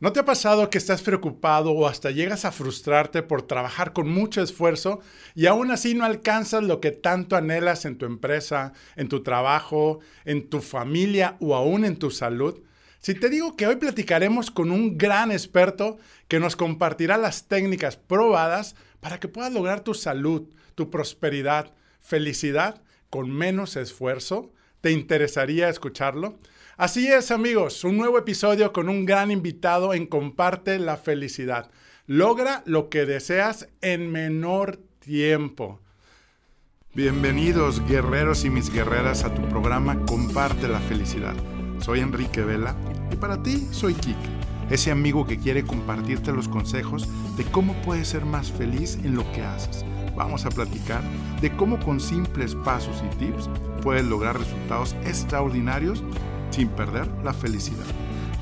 [0.00, 4.08] ¿No te ha pasado que estás preocupado o hasta llegas a frustrarte por trabajar con
[4.08, 5.00] mucho esfuerzo
[5.34, 10.00] y aún así no alcanzas lo que tanto anhelas en tu empresa, en tu trabajo,
[10.24, 12.62] en tu familia o aún en tu salud?
[13.00, 15.98] Si te digo que hoy platicaremos con un gran experto
[16.28, 22.80] que nos compartirá las técnicas probadas para que puedas lograr tu salud, tu prosperidad, felicidad
[23.10, 26.38] con menos esfuerzo, ¿te interesaría escucharlo?
[26.80, 31.70] Así es amigos, un nuevo episodio con un gran invitado en Comparte la Felicidad.
[32.06, 35.78] Logra lo que deseas en menor tiempo.
[36.94, 41.34] Bienvenidos guerreros y mis guerreras a tu programa Comparte la Felicidad.
[41.80, 42.74] Soy Enrique Vela
[43.12, 44.16] y para ti soy Kik,
[44.70, 49.30] ese amigo que quiere compartirte los consejos de cómo puedes ser más feliz en lo
[49.32, 49.84] que haces.
[50.16, 51.02] Vamos a platicar
[51.42, 53.50] de cómo con simples pasos y tips
[53.82, 56.02] puedes lograr resultados extraordinarios
[56.50, 57.86] sin perder la felicidad.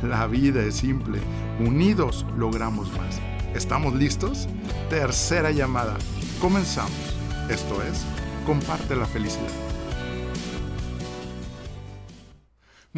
[0.02, 1.18] La vida es simple,
[1.60, 3.20] unidos logramos más.
[3.54, 4.48] ¿Estamos listos?
[4.90, 5.96] Tercera llamada.
[6.40, 7.16] Comenzamos.
[7.48, 8.04] Esto es,
[8.46, 9.67] comparte la felicidad.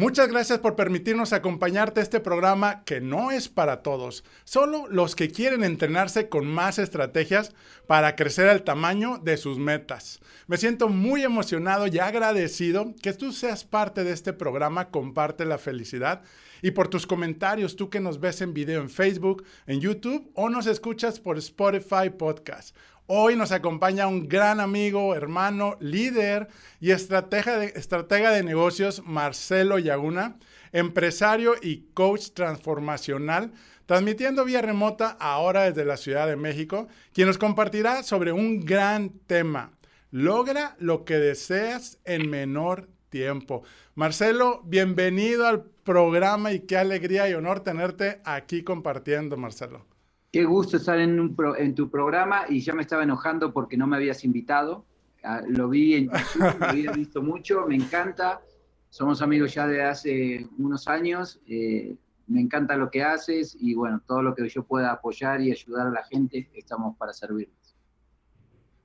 [0.01, 5.15] Muchas gracias por permitirnos acompañarte a este programa que no es para todos, solo los
[5.15, 7.53] que quieren entrenarse con más estrategias
[7.85, 10.19] para crecer al tamaño de sus metas.
[10.47, 15.59] Me siento muy emocionado y agradecido que tú seas parte de este programa Comparte la
[15.59, 16.23] Felicidad
[16.63, 20.49] y por tus comentarios, tú que nos ves en video en Facebook, en YouTube o
[20.49, 22.75] nos escuchas por Spotify Podcast.
[23.13, 26.47] Hoy nos acompaña un gran amigo, hermano, líder
[26.79, 30.37] y estratega de, estratega de negocios, Marcelo Yaguna,
[30.71, 33.51] empresario y coach transformacional,
[33.85, 39.09] transmitiendo vía remota ahora desde la Ciudad de México, quien nos compartirá sobre un gran
[39.27, 39.73] tema.
[40.11, 43.63] Logra lo que deseas en menor tiempo.
[43.93, 49.90] Marcelo, bienvenido al programa y qué alegría y honor tenerte aquí compartiendo, Marcelo.
[50.31, 53.97] Qué gusto estar en, en tu programa y ya me estaba enojando porque no me
[53.97, 54.85] habías invitado.
[55.23, 58.41] Ah, lo vi en YouTube, lo había visto mucho, me encanta.
[58.89, 61.41] Somos amigos ya de hace unos años.
[61.47, 61.95] Eh,
[62.27, 65.87] me encanta lo que haces y bueno, todo lo que yo pueda apoyar y ayudar
[65.87, 67.75] a la gente, estamos para servirles.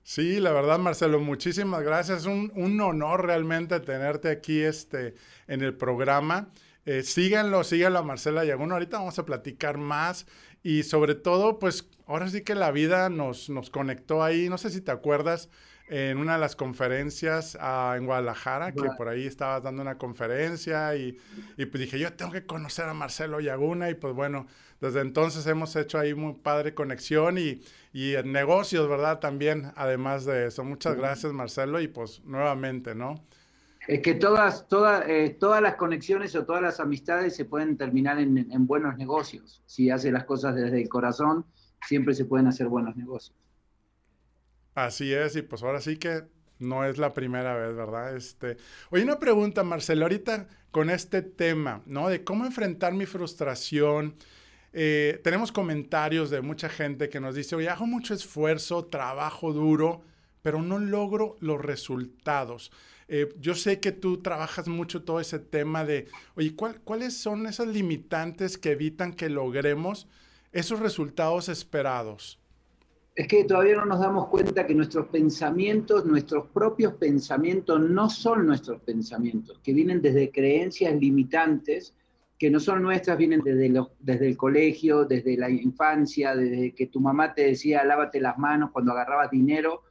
[0.02, 2.26] Sí, la verdad, Marcelo, muchísimas gracias.
[2.26, 5.14] Un, un honor realmente tenerte aquí este,
[5.46, 6.48] en el programa.
[6.84, 8.74] Eh, síganlo, síganlo a Marcela Yaguno.
[8.74, 10.26] Ahorita vamos a platicar más
[10.62, 14.70] y sobre todo, pues ahora sí que la vida nos, nos conectó ahí, no sé
[14.70, 15.48] si te acuerdas,
[15.88, 20.96] en una de las conferencias ah, en Guadalajara, que por ahí estabas dando una conferencia
[20.96, 21.16] y,
[21.56, 24.48] y, pues dije, yo tengo que conocer a Marcelo Yaguna y pues bueno,
[24.80, 27.62] desde entonces hemos hecho ahí muy padre conexión y,
[27.92, 29.20] y en negocios, ¿verdad?
[29.20, 30.64] También, además de eso.
[30.64, 33.24] Muchas gracias, Marcelo, y pues nuevamente, ¿no?
[33.86, 38.18] Es que todas, todas, eh, todas las conexiones o todas las amistades se pueden terminar
[38.18, 39.62] en, en, buenos negocios.
[39.66, 41.44] Si hace las cosas desde el corazón,
[41.86, 43.36] siempre se pueden hacer buenos negocios.
[44.74, 46.24] Así es, y pues ahora sí que
[46.58, 48.16] no es la primera vez, ¿verdad?
[48.16, 48.56] Este,
[48.90, 52.08] oye, una pregunta, Marcelo, ahorita con este tema, ¿no?
[52.08, 54.16] De cómo enfrentar mi frustración.
[54.72, 60.02] Eh, tenemos comentarios de mucha gente que nos dice, oye, hago mucho esfuerzo, trabajo duro,
[60.42, 62.70] pero no logro los resultados.
[63.08, 67.68] Eh, yo sé que tú trabajas mucho todo ese tema de, oye, ¿cuáles son esas
[67.68, 70.08] limitantes que evitan que logremos
[70.52, 72.40] esos resultados esperados?
[73.14, 78.46] Es que todavía no nos damos cuenta que nuestros pensamientos, nuestros propios pensamientos, no son
[78.46, 81.94] nuestros pensamientos, que vienen desde creencias limitantes,
[82.38, 87.00] que no son nuestras, vienen desde, desde el colegio, desde la infancia, desde que tu
[87.00, 89.85] mamá te decía lávate las manos cuando agarrabas dinero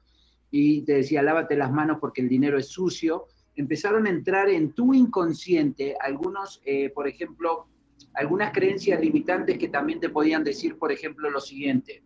[0.57, 3.25] y te decía lávate las manos porque el dinero es sucio,
[3.57, 7.67] empezaron a entrar en tu inconsciente algunos, eh, por ejemplo,
[8.13, 12.03] algunas creencias limitantes que también te podían decir, por ejemplo, lo siguiente.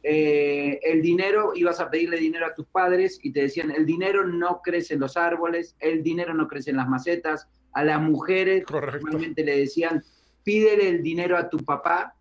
[0.00, 4.24] Eh, el dinero, ibas a pedirle dinero a tus padres y te decían, el dinero
[4.24, 7.48] no crece en los árboles, el dinero no crece en las macetas.
[7.72, 10.04] A las mujeres normalmente le decían,
[10.44, 12.14] pídele el dinero a tu papá.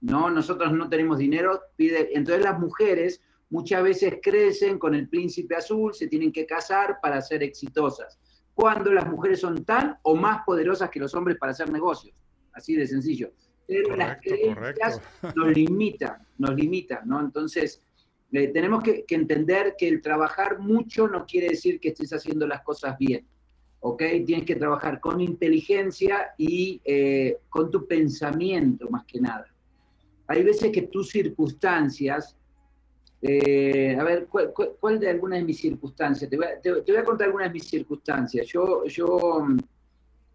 [0.00, 2.16] No, nosotros no tenemos dinero, pide.
[2.16, 7.20] Entonces las mujeres muchas veces crecen con el príncipe azul, se tienen que casar para
[7.20, 8.18] ser exitosas,
[8.54, 12.22] cuando las mujeres son tan o más poderosas que los hombres para hacer negocios,
[12.52, 13.32] así de sencillo.
[13.66, 15.00] Pero las creencias
[15.36, 17.20] nos limitan, nos limitan, ¿no?
[17.20, 17.82] Entonces,
[18.32, 22.62] eh, tenemos que, entender que el trabajar mucho no quiere decir que estés haciendo las
[22.62, 23.26] cosas bien,
[23.80, 24.02] ¿ok?
[24.24, 29.46] Tienes que trabajar con inteligencia y eh, con tu pensamiento más que nada.
[30.26, 32.37] Hay veces que tus circunstancias
[33.20, 36.30] eh, a ver, ¿cuál, de algunas de mis circunstancias?
[36.30, 38.46] Te voy, a, contar algunas de mis circunstancias.
[38.46, 39.46] Yo, yo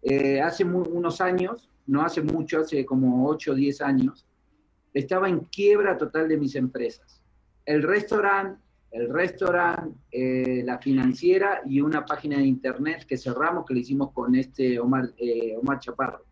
[0.02, 4.26] eh, hace unos años no hace mucho, hace como 8 o 10 años,
[4.92, 7.20] estaba en quiebra total de mis empresas.
[7.64, 13.74] El restaurante, el restaurante, eh, la financiera y una página de internet que cerramos, que
[13.74, 16.24] le hicimos con este Omar, eh, Omar Chaparro.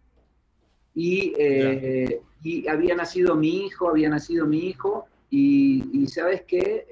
[0.94, 6.87] Y, eh, y, había nacido mi hijo, había nacido mi hijo, y, y sabes qué,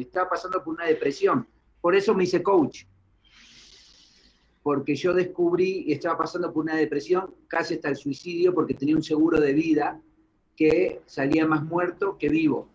[0.00, 1.46] estaba pasando por una depresión.
[1.80, 2.84] Por eso me hice coach
[4.68, 8.96] porque yo descubrí y estaba pasando por una depresión, casi hasta el suicidio, porque tenía
[8.96, 9.98] un seguro de vida
[10.54, 12.68] que salía más muerto que vivo.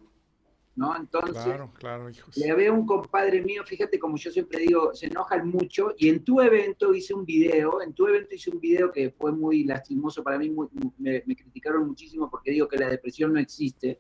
[0.76, 0.96] ¿no?
[0.98, 2.36] Entonces, claro, claro, hijos.
[2.36, 6.24] le veo un compadre mío, fíjate como yo siempre digo, se enojan mucho, y en
[6.24, 10.24] tu evento hice un video, en tu evento hice un video que fue muy lastimoso
[10.24, 10.52] para mí,
[10.98, 14.00] me, criticaron muchísimo porque digo que la depresión no existe,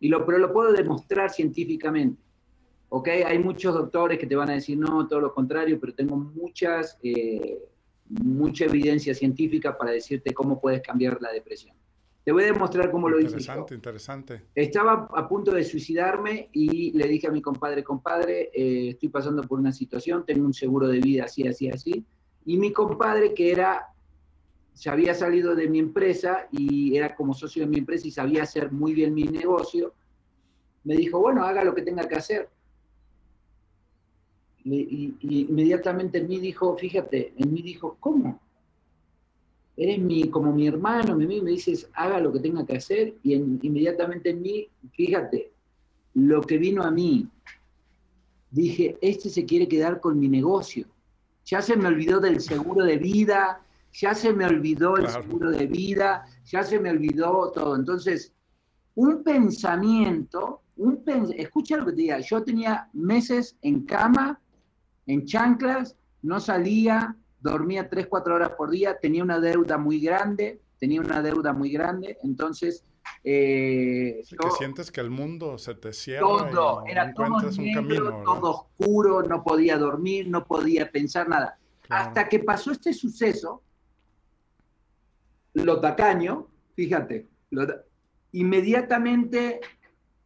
[0.00, 2.20] y lo, pero lo puedo demostrar científicamente.
[2.90, 3.08] ¿ok?
[3.26, 6.98] Hay muchos doctores que te van a decir no, todo lo contrario, pero tengo muchas,
[7.02, 7.58] eh,
[8.08, 11.74] mucha evidencia científica para decirte cómo puedes cambiar la depresión.
[12.22, 13.28] Te voy a demostrar cómo lo hice.
[13.28, 14.42] Interesante, interesante.
[14.54, 19.42] Estaba a punto de suicidarme y le dije a mi compadre, compadre, eh, estoy pasando
[19.42, 22.04] por una situación, tengo un seguro de vida así, así, así.
[22.44, 23.86] Y mi compadre, que era,
[24.72, 28.44] se había salido de mi empresa y era como socio de mi empresa y sabía
[28.44, 29.94] hacer muy bien mi negocio,
[30.84, 32.48] me dijo, bueno, haga lo que tenga que hacer
[34.64, 35.14] y,
[35.48, 38.40] inmediatamente en mí dijo, fíjate, en mí dijo, ¿cómo?
[39.76, 43.34] Eres mi, como mi hermano, me, me dices, haga lo que tenga que hacer, y
[43.34, 45.50] inmediatamente en mí, fíjate,
[46.14, 47.26] lo que vino a mí,
[48.50, 50.86] dije, este se quiere quedar con mi negocio.
[51.46, 55.66] Ya se me olvidó del seguro de vida, ya se me olvidó el seguro de
[55.66, 57.76] vida, ya se me olvidó todo.
[57.76, 58.32] Entonces,
[58.94, 61.02] un pensamiento, un
[61.36, 64.40] escucha lo que te diga, yo tenía meses en cama
[65.10, 70.60] en chanclas, no salía, dormía 3, 4 horas por día, tenía una deuda muy grande,
[70.78, 72.84] tenía una deuda muy grande, entonces...
[73.24, 76.20] Eh, que sientes que el mundo se te cierra.
[76.20, 81.58] Todo, era todo un camino, todo oscuro, no podía dormir, no podía pensar nada.
[81.88, 83.62] Hasta que pasó este suceso,
[85.54, 87.28] lo tacaño, fíjate,
[88.32, 89.60] inmediatamente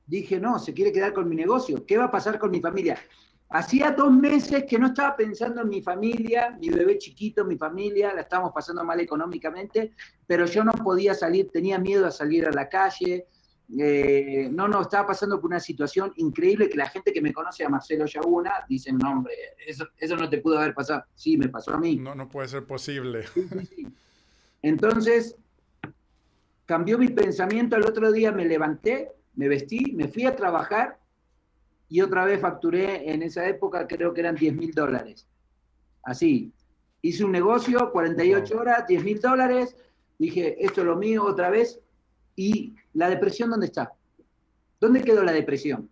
[0.07, 2.99] dije, no, se quiere quedar con mi negocio, ¿qué va a pasar con mi familia?
[3.49, 8.13] Hacía dos meses que no estaba pensando en mi familia, mi bebé chiquito, mi familia,
[8.13, 9.93] la estábamos pasando mal económicamente,
[10.27, 13.29] pero yo no podía salir, tenía miedo a salir a la calle.
[13.79, 17.65] Eh, no, no, estaba pasando por una situación increíble que la gente que me conoce
[17.65, 19.35] a Marcelo Yaguna dicen, no, hombre,
[19.65, 21.05] eso, eso no te pudo haber pasado.
[21.15, 21.97] Sí, me pasó a mí.
[21.97, 23.25] No, no puede ser posible.
[24.65, 25.37] Entonces,
[26.65, 27.77] cambió mi pensamiento.
[27.77, 30.99] El otro día me levanté, me vestí, me fui a trabajar
[31.87, 35.29] y otra vez facturé en esa época, creo que eran 10 mil dólares.
[36.03, 36.51] Así.
[37.03, 39.77] Hice un negocio, 48 horas, 10 mil dólares.
[40.19, 41.79] Dije, esto es lo mío otra vez.
[42.35, 43.93] ¿Y la depresión dónde está?
[44.81, 45.91] ¿Dónde quedó la depresión?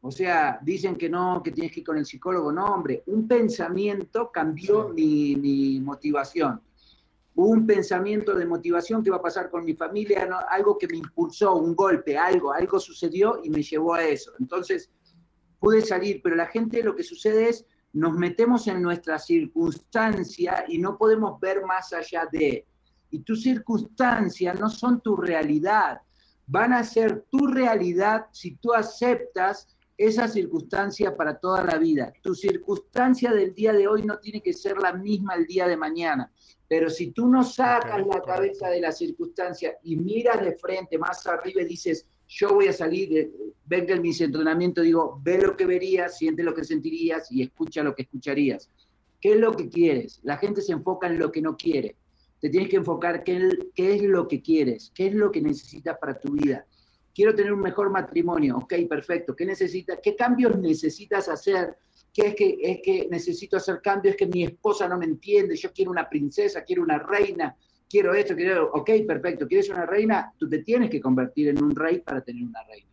[0.00, 2.50] O sea, dicen que no, que tienes que ir con el psicólogo.
[2.50, 6.62] No, hombre, un pensamiento cambió mi, mi motivación
[7.34, 11.54] un pensamiento de motivación que va a pasar con mi familia, algo que me impulsó,
[11.56, 14.32] un golpe, algo, algo sucedió y me llevó a eso.
[14.38, 14.90] Entonces,
[15.58, 17.64] pude salir, pero la gente lo que sucede es,
[17.94, 22.66] nos metemos en nuestra circunstancia y no podemos ver más allá de.
[23.10, 26.00] Y tus circunstancias no son tu realidad,
[26.46, 29.68] van a ser tu realidad si tú aceptas
[30.06, 32.12] esa circunstancia para toda la vida.
[32.22, 35.76] Tu circunstancia del día de hoy no tiene que ser la misma el día de
[35.76, 36.32] mañana.
[36.68, 41.26] Pero si tú no sacas la cabeza de la circunstancia y miras de frente más
[41.26, 43.30] arriba y dices, yo voy a salir,
[43.66, 47.82] venga en mi entrenamiento, digo, ve lo que verías, siente lo que sentirías y escucha
[47.82, 48.70] lo que escucharías.
[49.20, 50.18] ¿Qué es lo que quieres?
[50.22, 51.96] La gente se enfoca en lo que no quiere.
[52.40, 55.96] Te tienes que enfocar qué, qué es lo que quieres, qué es lo que necesitas
[55.98, 56.66] para tu vida.
[57.14, 59.36] Quiero tener un mejor matrimonio, ok, perfecto.
[59.36, 59.98] ¿Qué necesitas?
[60.02, 61.76] ¿Qué cambios necesitas hacer
[62.12, 65.56] que es que, es que necesito hacer cambios, es que mi esposa no me entiende,
[65.56, 67.56] yo quiero una princesa, quiero una reina,
[67.88, 70.32] quiero esto, quiero, ok, perfecto, ¿quieres una reina?
[70.38, 72.88] Tú te tienes que convertir en un rey para tener una reina.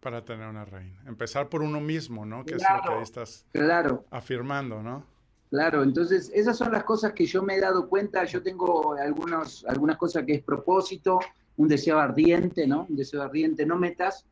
[0.00, 1.02] Para tener una reina.
[1.06, 2.44] Empezar por uno mismo, ¿no?
[2.44, 4.06] Que es lo que ahí estás claro.
[4.10, 5.04] afirmando, ¿no?
[5.50, 8.24] Claro, entonces esas son las cosas que yo me he dado cuenta.
[8.24, 11.18] Yo tengo algunos, algunas cosas que es propósito,
[11.56, 12.86] un deseo ardiente, ¿no?
[12.88, 14.26] Un deseo ardiente, no metas,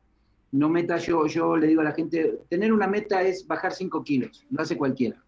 [0.53, 4.05] no meta yo, yo le digo a la gente, tener una meta es bajar 5
[4.05, 5.23] kilos, lo hace cualquiera.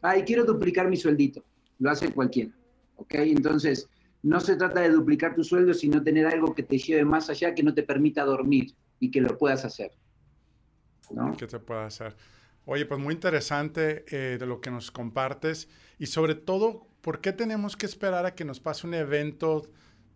[0.00, 1.42] Ay, quiero duplicar mi sueldito,
[1.78, 2.52] lo hace cualquiera.
[2.96, 3.14] ¿Ok?
[3.14, 3.88] Entonces,
[4.22, 7.54] no se trata de duplicar tu sueldo, sino tener algo que te lleve más allá,
[7.54, 9.92] que no te permita dormir y que lo puedas hacer.
[11.10, 11.36] ¿no?
[11.36, 12.16] Que te pueda hacer.
[12.64, 17.32] Oye, pues muy interesante eh, de lo que nos compartes y sobre todo ¿por qué
[17.32, 19.62] tenemos que esperar a que nos pase un evento,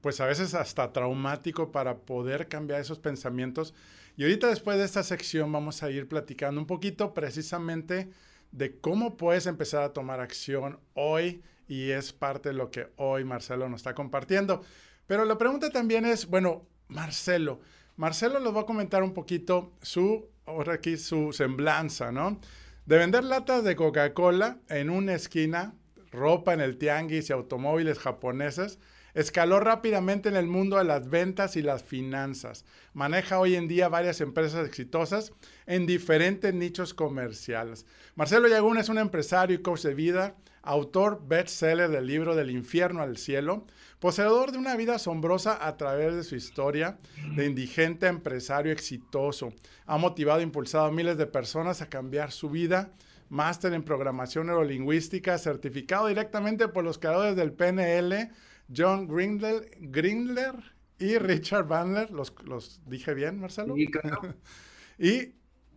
[0.03, 3.73] pues a veces hasta traumático, para poder cambiar esos pensamientos?
[4.19, 8.11] Y ahorita después de esta sección vamos a ir platicando un poquito precisamente
[8.51, 13.25] de cómo puedes empezar a tomar acción hoy y es parte de lo que hoy
[13.25, 14.63] Marcelo nos está compartiendo.
[15.07, 17.61] Pero la pregunta también es, bueno, Marcelo,
[17.97, 22.41] Marcelo nos va a comentar un poquito su, ahora aquí su semblanza, ¿no?
[22.85, 25.75] De vender latas de Coca-Cola en una esquina,
[26.11, 28.79] ropa en el tianguis y automóviles japoneses,
[29.15, 32.65] Escaló rápidamente en el mundo de las ventas y las finanzas.
[32.95, 35.33] Maneja hoy en día varias empresas exitosas
[35.67, 37.85] en diferentes nichos comerciales.
[38.15, 43.03] Marcelo Yagún es un empresario y coach de vida, autor bestseller del libro Del infierno
[43.03, 43.67] al cielo,
[43.99, 46.97] poseedor de una vida asombrosa a través de su historia
[47.37, 49.53] de indigente empresario exitoso.
[49.85, 52.93] Ha motivado e impulsado a miles de personas a cambiar su vida
[53.33, 58.31] máster en programación neurolingüística, certificado directamente por los creadores del PNL,
[58.75, 60.57] John Grindler,
[60.99, 62.11] y Richard Bandler.
[62.11, 63.75] ¿Los, dije bien, Marcelo?
[64.99, 65.35] y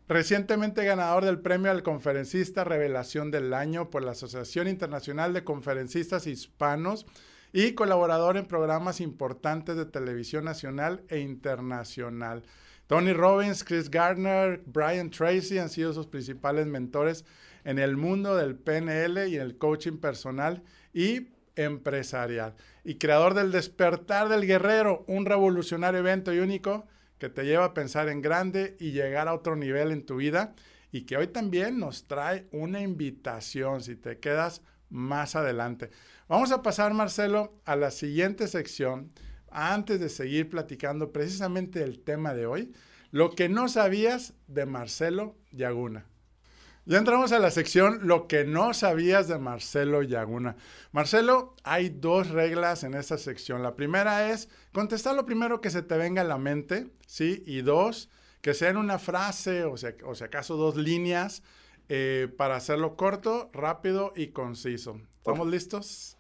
[0.08, 6.28] recientemente ganador del premio al conferencista Revelación del Año por la Asociación Internacional de Conferencistas
[6.28, 7.06] Hispanos
[7.52, 12.44] y colaborador en programas importantes de televisión nacional e internacional.
[12.88, 17.26] Tony Robbins, Chris Gardner, Brian Tracy han sido sus principales mentores
[17.64, 20.64] en el mundo del PNL y en el coaching personal
[20.94, 26.86] y empresarial y creador del Despertar del Guerrero, un revolucionario evento y único
[27.18, 30.54] que te lleva a pensar en grande y llegar a otro nivel en tu vida
[30.92, 35.90] y que hoy también nos trae una invitación si te quedas más adelante.
[36.28, 39.12] Vamos a pasar, Marcelo, a la siguiente sección
[39.50, 42.74] antes de seguir platicando precisamente del tema de hoy,
[43.12, 46.06] lo que no sabías de Marcelo Yaguna.
[46.88, 50.56] Ya entramos a la sección Lo que no sabías de Marcelo Yaguna.
[50.92, 53.64] Marcelo, hay dos reglas en esta sección.
[53.64, 57.44] La primera es contestar lo primero que se te venga a la mente, ¿sí?
[57.48, 58.12] Y dos,
[58.42, 61.42] que sea en una frase o, sea, o si acaso dos líneas
[61.90, 65.02] eh, para hacerlo corto, rápido y conciso.
[65.18, 66.20] ¿Estamos listos?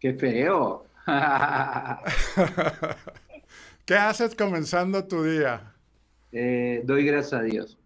[0.00, 0.86] ¡Qué feo!
[3.84, 5.74] ¿Qué haces comenzando tu día?
[6.32, 7.78] Eh, doy gracias a Dios.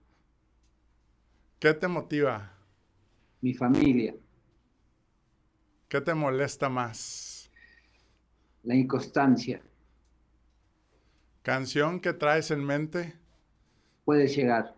[1.60, 2.54] ¿Qué te motiva?
[3.42, 4.14] Mi familia.
[5.88, 7.50] ¿Qué te molesta más?
[8.62, 9.60] La inconstancia.
[11.42, 13.14] ¿Canción que traes en mente?
[14.06, 14.74] Puede llegar.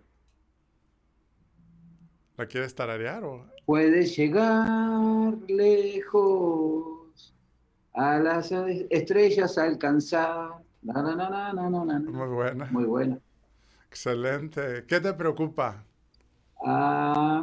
[2.37, 3.47] ¿La quieres tararear o?
[3.65, 7.33] Puede llegar lejos
[7.93, 8.51] a las
[8.91, 10.55] estrellas alcanzar.
[10.83, 12.65] Muy buena.
[12.73, 13.21] Muy buena.
[13.87, 14.85] Excelente.
[14.89, 15.85] ¿Qué te preocupa?
[16.65, 17.43] Ah,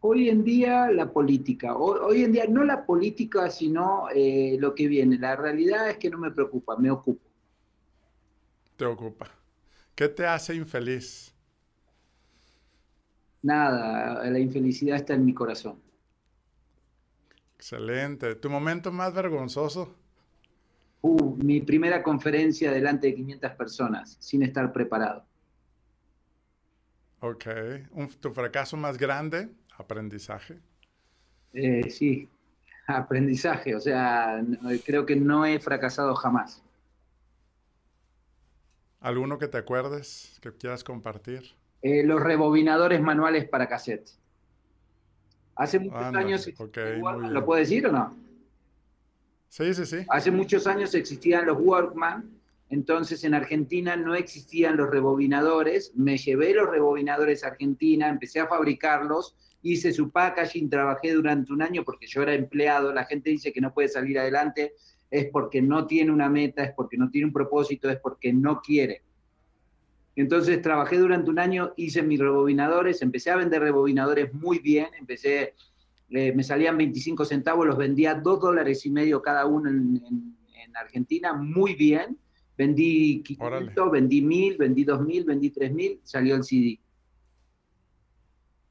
[0.00, 4.86] hoy en día la política, hoy, en día no la política, sino eh, lo que
[4.86, 5.18] viene.
[5.18, 7.28] La realidad es que no me preocupa, me ocupo.
[8.76, 9.28] Te ocupa.
[9.94, 11.32] ¿Qué te hace infeliz?
[13.42, 15.78] Nada, la infelicidad está en mi corazón.
[17.56, 18.34] Excelente.
[18.34, 19.94] ¿Tu momento más vergonzoso?
[21.02, 25.24] Uh, mi primera conferencia delante de 500 personas, sin estar preparado.
[27.24, 27.46] Ok.
[28.20, 29.48] ¿Tu fracaso más grande?
[29.78, 30.58] Aprendizaje.
[31.54, 32.28] Eh, sí,
[32.86, 33.74] aprendizaje.
[33.74, 34.44] O sea,
[34.84, 36.62] creo que no he fracasado jamás.
[39.00, 41.54] ¿Alguno que te acuerdes, que quieras compartir?
[41.80, 44.10] Eh, los rebobinadores manuales para cassette.
[45.56, 46.50] Hace muchos años,
[47.30, 48.14] ¿lo puedo decir o no?
[49.48, 50.04] Sí, sí, sí.
[50.10, 52.33] Hace muchos años existían los Workman
[52.74, 58.48] entonces en Argentina no existían los rebobinadores, me llevé los rebobinadores a Argentina, empecé a
[58.48, 63.52] fabricarlos, hice su packaging, trabajé durante un año porque yo era empleado, la gente dice
[63.52, 64.72] que no puede salir adelante,
[65.08, 68.60] es porque no tiene una meta, es porque no tiene un propósito, es porque no
[68.60, 69.02] quiere.
[70.16, 75.54] Entonces trabajé durante un año, hice mis rebobinadores, empecé a vender rebobinadores muy bien, empecé,
[76.10, 81.34] eh, me salían 25 centavos, los vendía 2 dólares y medio cada uno en Argentina,
[81.34, 82.18] muy bien
[82.56, 86.78] Vendí 500, vendí 1000, vendí 2000, vendí 3000, salió el CD.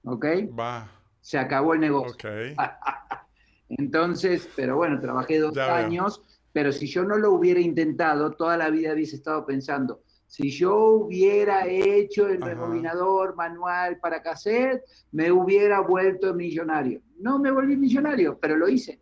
[0.05, 0.25] ¿Ok?
[0.57, 0.89] Va.
[1.21, 2.13] Se acabó el negocio.
[2.13, 2.57] Ok.
[3.69, 6.21] Entonces, pero bueno, trabajé dos años,
[6.51, 10.75] pero si yo no lo hubiera intentado, toda la vida hubiese estado pensando, si yo
[10.75, 17.01] hubiera hecho el rebobinador manual para cassette, me hubiera vuelto millonario.
[17.19, 18.99] No me volví millonario, pero lo hice.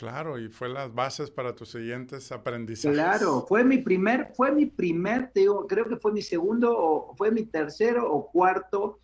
[0.00, 2.96] Claro, y fue las bases para tus siguientes aprendizajes.
[2.96, 7.14] Claro, fue mi primer, fue mi primer, te digo, creo que fue mi segundo o
[7.16, 8.98] fue mi tercero o cuarto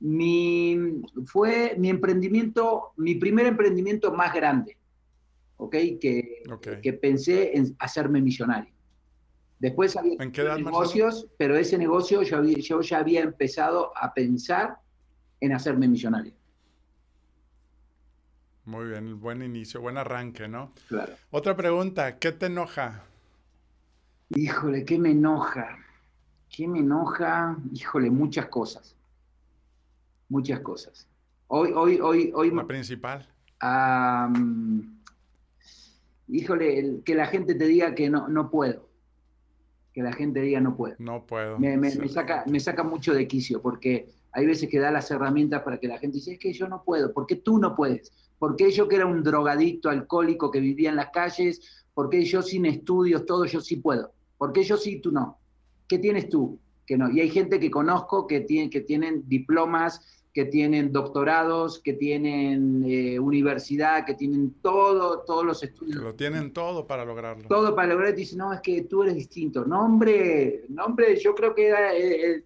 [0.00, 4.76] Mi, fue mi emprendimiento, mi primer emprendimiento más grande,
[5.58, 5.76] ¿ok?
[6.00, 6.42] Que,
[6.82, 8.74] que pensé en hacerme millonario.
[9.60, 10.16] Después había
[10.56, 14.78] negocios, pero ese negocio yo, yo ya había empezado a pensar
[15.40, 16.34] en hacerme millonario.
[18.66, 20.70] Muy bien, buen inicio, buen arranque, ¿no?
[20.88, 21.14] Claro.
[21.30, 23.04] Otra pregunta, ¿qué te enoja?
[24.30, 25.78] Híjole, ¿qué me enoja?
[26.50, 27.56] ¿Qué me enoja?
[27.72, 28.96] Híjole, muchas cosas.
[30.28, 31.06] Muchas cosas.
[31.46, 32.50] Hoy, hoy, hoy, hoy.
[32.50, 33.28] La principal.
[36.26, 38.88] híjole, que la gente te diga que no, no puedo.
[39.92, 40.96] Que la gente diga no puedo.
[40.98, 41.56] No puedo.
[41.60, 45.62] Me, me, saca, me saca mucho de quicio porque hay veces que da las herramientas
[45.62, 47.12] para que la gente dice, es que yo no puedo.
[47.12, 48.12] ¿Por qué tú no puedes?
[48.38, 51.84] ¿Por qué yo que era un drogadicto alcohólico que vivía en las calles?
[51.94, 54.12] ¿Por qué yo sin estudios, todo yo sí puedo?
[54.36, 55.38] ¿Por qué yo sí, tú no?
[55.88, 56.58] ¿Qué tienes tú?
[56.86, 57.10] Que no.
[57.10, 60.00] Y hay gente que conozco que, tiene, que tienen diplomas,
[60.36, 65.96] que tienen doctorados, que tienen eh, universidad, que tienen todo, todos los estudios.
[65.96, 67.48] Que lo tienen todo para lograrlo.
[67.48, 68.14] Todo para lograrlo.
[68.14, 69.64] Y dicen, no, es que tú eres distinto.
[69.64, 72.44] No, hombre, no, hombre, yo creo que era el,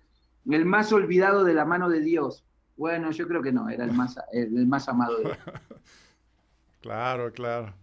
[0.49, 2.45] el más olvidado de la mano de Dios.
[2.81, 5.39] Bueno, yo creo que no, era el más, el, más amado de Dios.
[6.81, 7.75] claro, claro.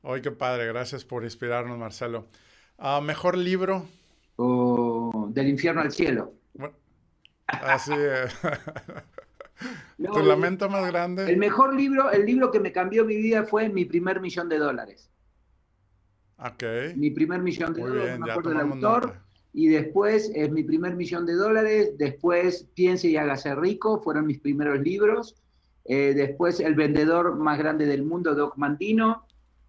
[0.00, 2.26] Hoy qué padre, gracias por inspirarnos, Marcelo.
[2.78, 3.84] Ah, ¿Mejor libro?
[4.38, 6.32] del infierno al cielo.
[7.48, 8.34] así es.
[10.14, 11.30] ¿Tu lamento más grande?
[11.30, 14.56] El mejor libro, el libro que me cambió mi vida fue Mi primer millón de
[14.56, 15.10] dólares.
[16.38, 16.64] Ok.
[16.96, 19.16] Mi primer millón de dólares, bien, me acuerdo del autor.
[19.52, 21.92] Y después es Mi primer millón de dólares.
[21.98, 25.36] Después Piense y hágase rico, fueron mis primeros libros.
[25.84, 29.26] Eh, después El vendedor más grande del mundo, Doc Mandino.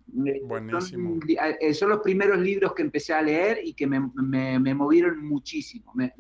[0.07, 1.19] Buenísimo.
[1.61, 5.93] Eh, son, los primeros libros que empecé a leer y que me, movieron muchísimo.
[5.95, 6.13] Me,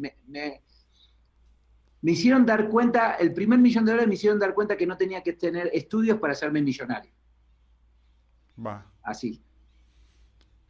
[2.03, 5.21] hicieron dar cuenta, el primer millón de dólares me hicieron dar cuenta que no tenía
[5.21, 7.11] que tener estudios para hacerme millonario.
[8.65, 8.89] Va.
[9.03, 9.43] Así.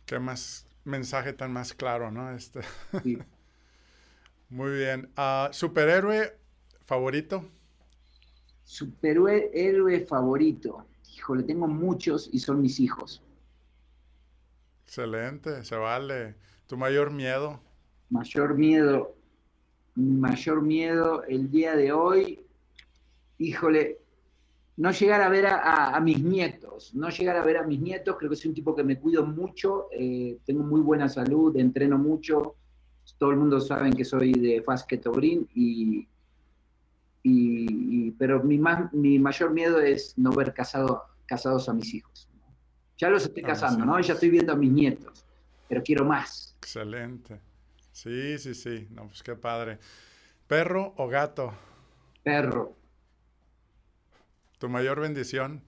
[0.06, 2.32] Qué más mensaje tan más claro, ¿no?
[2.36, 2.62] Este.
[4.50, 5.10] Muy bien.
[5.16, 6.38] Ah, ¿Superhéroe
[6.86, 7.46] favorito?
[8.64, 10.86] Superhéroe favorito
[11.22, 13.22] híjole, tengo muchos y son mis hijos.
[14.86, 16.36] Excelente, se vale.
[16.68, 17.62] ¿Tu mayor miedo?
[18.10, 19.16] Mayor miedo,
[19.96, 22.44] mi mayor miedo el día de hoy,
[23.38, 24.00] híjole,
[24.82, 28.32] no llegar a ver a, mis nietos, no llegar a ver a mis nietos, creo
[28.32, 32.56] que soy un tipo que me cuido mucho, eh, tengo muy buena salud, entreno mucho,
[33.20, 36.08] todo el mundo sabe que soy de Fast Keto y,
[37.22, 42.28] y, pero mi, más, mi mayor miedo es no ver casado, casados a mis hijos.
[42.98, 44.00] Ya los estoy ah, casando, ¿no?
[44.00, 45.24] Ya estoy viendo a mis nietos,
[45.70, 46.56] pero quiero más.
[46.58, 47.40] Excelente.
[47.92, 48.88] Sí, sí, sí.
[48.90, 49.78] No, pues qué padre.
[50.48, 51.54] ¿Perro o gato?
[52.24, 52.81] Perro.
[54.62, 55.64] ¿Tu mayor bendición?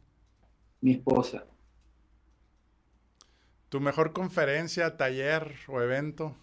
[0.82, 1.48] Mi esposa.
[3.70, 6.38] ¿Tu mejor conferencia, taller o evento?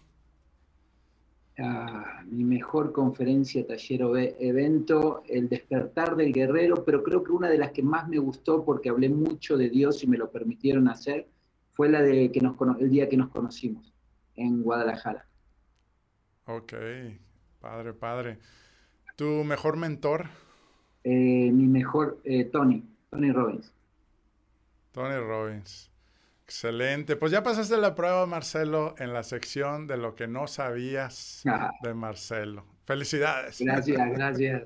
[2.25, 7.57] mi mejor conferencia, taller o evento, El despertar del guerrero, pero creo que una de
[7.57, 11.29] las que más me gustó porque hablé mucho de Dios y me lo permitieron hacer,
[11.69, 13.93] fue la de que nos el día que nos conocimos
[14.35, 15.25] en Guadalajara.
[16.47, 16.73] Ok,
[17.61, 18.39] padre, padre.
[19.15, 20.25] ¿Tu mejor mentor?
[21.03, 23.73] Eh, mi mejor, eh, Tony, Tony Robbins.
[24.91, 25.89] Tony Robbins.
[26.43, 27.15] Excelente.
[27.15, 31.43] Pues ya pasaste la prueba, Marcelo, en la sección de lo que no sabías
[31.81, 32.65] de Marcelo.
[32.85, 33.61] Felicidades.
[33.61, 34.63] Gracias, gracias.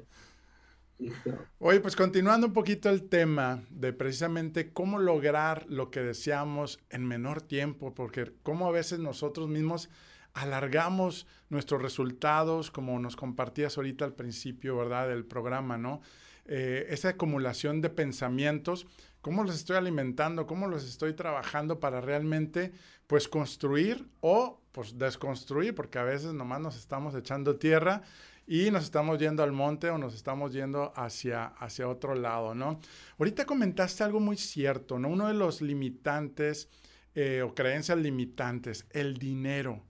[1.59, 7.05] Oye, pues continuando un poquito el tema de precisamente cómo lograr lo que deseamos en
[7.05, 9.89] menor tiempo, porque cómo a veces nosotros mismos
[10.33, 15.09] alargamos nuestros resultados, como nos compartías ahorita al principio, ¿verdad?
[15.09, 16.01] Del programa, ¿no?
[16.47, 18.85] Eh, esa acumulación de pensamientos
[19.25, 22.71] cómo los estoy alimentando, cómo los estoy trabajando para realmente
[23.07, 28.03] pues construir o pues desconstruir, porque a veces nomás nos estamos echando tierra
[28.45, 32.79] y nos estamos yendo al monte o nos estamos yendo hacia, hacia otro lado, ¿no?
[33.17, 35.07] Ahorita comentaste algo muy cierto, ¿no?
[35.07, 36.69] Uno de los limitantes
[37.15, 39.81] eh, o creencias limitantes, el dinero.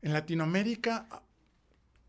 [0.00, 1.06] En Latinoamérica,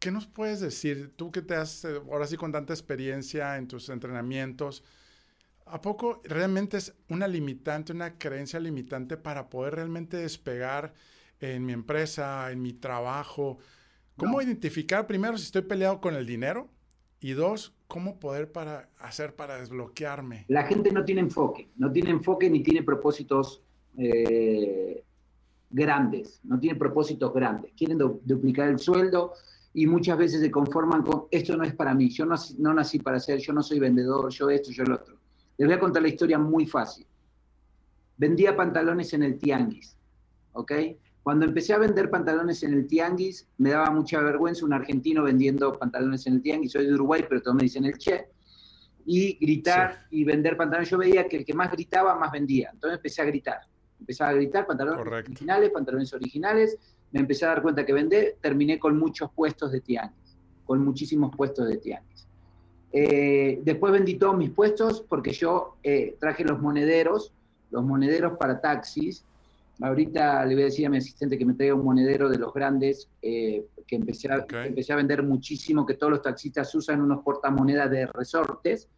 [0.03, 1.13] ¿qué nos puedes decir?
[1.15, 4.83] Tú que te has, eh, ahora sí con tanta experiencia en tus entrenamientos,
[5.65, 10.93] ¿A poco realmente es una limitante, una creencia limitante para poder realmente despegar
[11.39, 13.57] en mi empresa, en mi trabajo?
[14.17, 16.69] ¿Cómo identificar primero si estoy peleado con el dinero?
[17.21, 20.45] Y dos, ¿cómo poder para hacer para desbloquearme?
[20.49, 23.63] La gente no tiene enfoque, no tiene enfoque ni tiene propósitos
[23.97, 25.03] eh,
[25.69, 27.71] grandes, no tiene propósitos grandes.
[27.77, 29.33] Quieren duplicar el sueldo,
[29.73, 32.99] y muchas veces se conforman con, esto no es para mí, yo no, no nací
[32.99, 35.17] para ser, yo no soy vendedor, yo esto, yo lo otro.
[35.57, 37.05] Les voy a contar la historia muy fácil.
[38.17, 39.97] Vendía pantalones en el Tianguis,
[40.53, 40.71] ¿ok?
[41.23, 45.79] Cuando empecé a vender pantalones en el Tianguis, me daba mucha vergüenza un argentino vendiendo
[45.79, 46.73] pantalones en el Tianguis.
[46.73, 48.27] Soy de Uruguay, pero todos me dicen el Che.
[49.05, 50.89] Y gritar y vender pantalones.
[50.89, 52.71] Yo veía que el que más gritaba, más vendía.
[52.73, 53.61] Entonces empecé a gritar.
[53.99, 56.77] Empecé a gritar pantalones originales, pantalones originales
[57.13, 61.33] me empecé a dar cuenta que vendé, terminé con muchos puestos de tianguis, con muchísimos
[61.35, 62.27] puestos de tianguis.
[62.91, 67.31] Eh, después vendí todos mis puestos porque yo eh, traje los monederos,
[67.69, 69.23] los monederos para taxis.
[69.79, 72.51] Ahorita le voy a decir a mi asistente que me traiga un monedero de los
[72.51, 77.23] grandes, eh, que, empecé a, empecé a vender muchísimo, que todos los taxistas usan unos
[77.23, 78.89] portamonedas de resortes.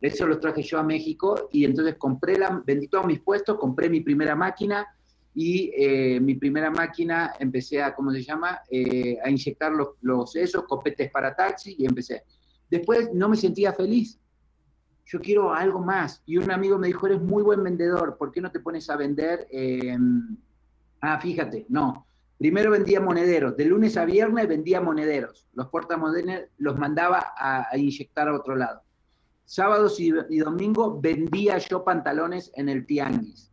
[0.00, 3.88] Eso los traje yo a México y entonces compré la, vendí todos mis puestos, compré
[3.88, 4.86] mi primera máquina,
[5.34, 10.64] y eh, mi primera máquina empecé a, ¿cómo se llama?, eh, a inyectar los, esos,
[10.64, 12.24] copetes para taxi y empecé.
[12.68, 14.18] Después no me sentía feliz.
[15.04, 16.22] Yo quiero algo más.
[16.26, 18.96] Y un amigo me dijo, eres muy buen vendedor, ¿por qué no te pones a
[18.96, 19.46] vender?
[19.50, 20.36] Em,
[21.00, 22.06] ah, fíjate, no.
[22.38, 23.56] Primero vendía monederos.
[23.56, 25.48] De lunes a viernes vendía monederos.
[25.52, 28.82] Los portamonedas los mandaba a, inyectar a otro lado.
[29.44, 33.49] Sábados y, y domingo vendía yo pantalones en el tianguis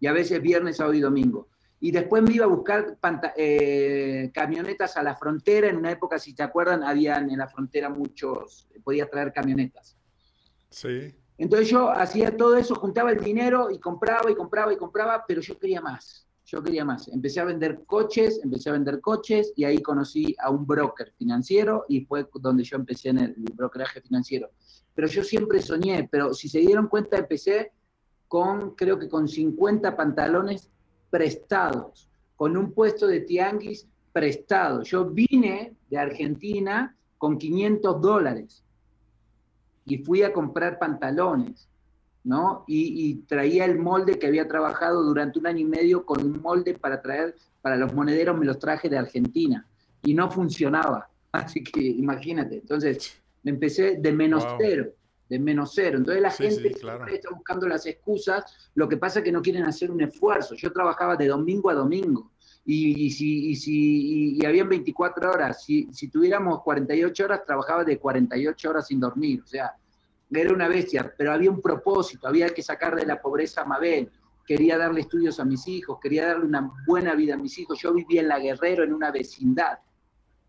[0.00, 1.48] y a veces viernes, sábado y domingo.
[1.78, 2.96] Y después me iba a buscar
[3.36, 5.68] eh, camionetas a la frontera.
[5.68, 9.96] En una época, si te acuerdan, habían en la frontera muchos, podías traer camionetas.
[10.70, 11.14] Sí.
[11.38, 15.42] Entonces yo hacía todo eso, juntaba el dinero y compraba y compraba y compraba, pero
[15.42, 16.26] yo quería más.
[16.46, 17.08] Yo quería más.
[17.08, 21.84] Empecé a vender coches, empecé a vender coches y ahí conocí a un broker financiero
[21.88, 24.50] y fue donde yo empecé en el brokeraje financiero.
[24.94, 27.72] Pero yo siempre soñé, pero si se dieron cuenta, empecé
[28.28, 30.70] con, creo que con 50 pantalones
[31.10, 34.82] prestados, con un puesto de tianguis prestado.
[34.82, 38.62] Yo vine de Argentina con 500 dólares
[39.84, 41.68] y fui a comprar pantalones,
[42.24, 42.64] ¿no?
[42.66, 46.74] Y, traía el molde que había trabajado durante un año y medio con un molde
[46.74, 49.66] para traer, para los monederos me los traje de Argentina
[50.02, 51.08] y no funcionaba.
[51.32, 54.92] Así que imagínate, entonces me empecé de menos cero
[55.28, 55.98] de menos cero.
[55.98, 59.90] Entonces la gente está buscando las excusas, lo que pasa es que no quieren hacer
[59.90, 60.54] un esfuerzo.
[60.54, 62.32] Yo trabajaba de domingo a domingo.
[62.68, 67.96] Y, si, y, si, y, habían 24 horas, si, si, tuviéramos 48 horas, trabajaba de
[67.96, 69.76] 48 horas sin dormir, o sea,
[70.32, 74.10] era una bestia, pero había un propósito, había que sacar de la pobreza a Mabel,
[74.44, 77.94] quería darle estudios a mis hijos, quería darle una buena vida a mis hijos, yo
[77.94, 79.78] vivía en La Guerrero, en una vecindad,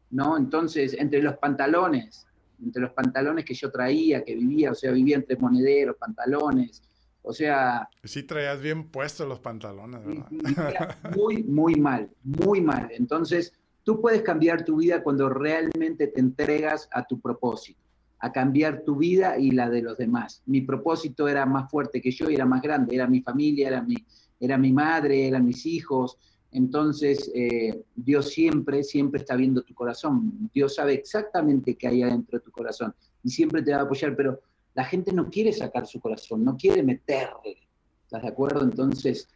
[0.09, 0.37] ¿no?
[0.37, 2.25] Entonces, entre los pantalones,
[2.63, 6.81] entre los pantalones que yo traía, que vivía, o sea, vivía entre monederos, pantalones,
[7.27, 7.89] o sea...
[8.03, 10.97] Sí traías bien puestos los pantalones, ¿verdad?
[11.15, 12.89] Muy, muy mal, muy mal.
[12.91, 17.81] Entonces, tú puedes cambiar tu vida cuando realmente te entregas a tu propósito,
[18.19, 20.41] a cambiar tu vida y la de los demás.
[20.45, 23.81] Mi propósito era más fuerte que yo y era más grande, era mi familia, era
[23.81, 23.95] mi,
[24.39, 26.17] era mi madre, eran mis hijos,
[26.57, 30.49] entonces, eh, Dios siempre, siempre está viendo tu corazón.
[30.51, 34.15] Dios sabe exactamente qué hay adentro de tu corazón y siempre te va a apoyar,
[34.15, 34.41] pero
[34.73, 37.57] la gente no quiere sacar su corazón, no quiere meterle.
[38.05, 38.63] ¿Estás de acuerdo?
[38.63, 39.29] Entonces,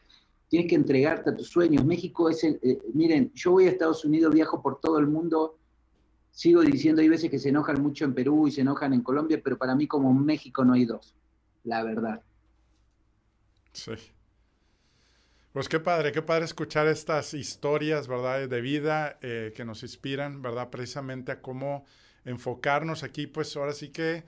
[0.49, 1.86] tienes que entregarte a tus sueños.
[1.86, 5.60] México es el, eh, miren, yo voy a Estados Unidos, viajo por todo el mundo,
[6.31, 9.39] sigo diciendo, hay veces que se enojan mucho en Perú y se enojan en Colombia,
[9.43, 11.15] pero para mí como México no hay dos,
[11.65, 12.23] la verdad.
[13.73, 13.91] Sí.
[15.53, 18.47] Pues qué padre, qué padre escuchar estas historias, ¿verdad?
[18.47, 20.69] De vida eh, que nos inspiran, ¿verdad?
[20.69, 21.83] Precisamente a cómo
[22.23, 24.23] enfocarnos aquí, pues ahora sí que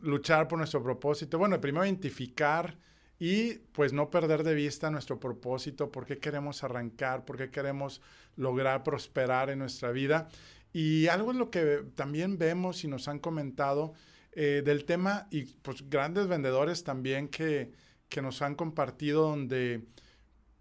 [0.00, 1.38] luchar por nuestro propósito.
[1.38, 2.76] Bueno, primero identificar
[3.20, 8.02] y pues no perder de vista nuestro propósito, por qué queremos arrancar, por qué queremos
[8.34, 10.28] lograr prosperar en nuestra vida.
[10.72, 13.94] Y algo es lo que también vemos y nos han comentado
[14.32, 17.70] eh, del tema y pues grandes vendedores también que,
[18.08, 19.86] que nos han compartido donde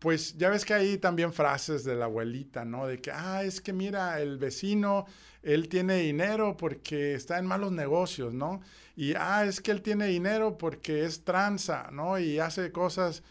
[0.06, 2.86] pues ya ves que hay también frases de la abuelita, ¿no?
[2.86, 5.08] De que, ah, es que mira, el vecino,
[5.41, 8.62] él tiene dinero porque está en malos negocios, ¿no?
[8.96, 12.20] Y, ah, es que él tiene dinero porque es tranza, ¿no?
[12.20, 13.24] Y hace cosas...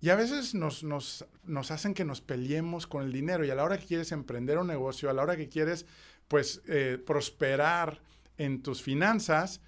[0.00, 3.54] Y a veces nos, nos, nos hacen que nos peleemos con el dinero y a
[3.54, 5.86] la hora que quieres emprender un negocio, a la hora que quieres,
[6.26, 8.00] pues, eh, prosperar
[8.36, 9.60] en tus finanzas,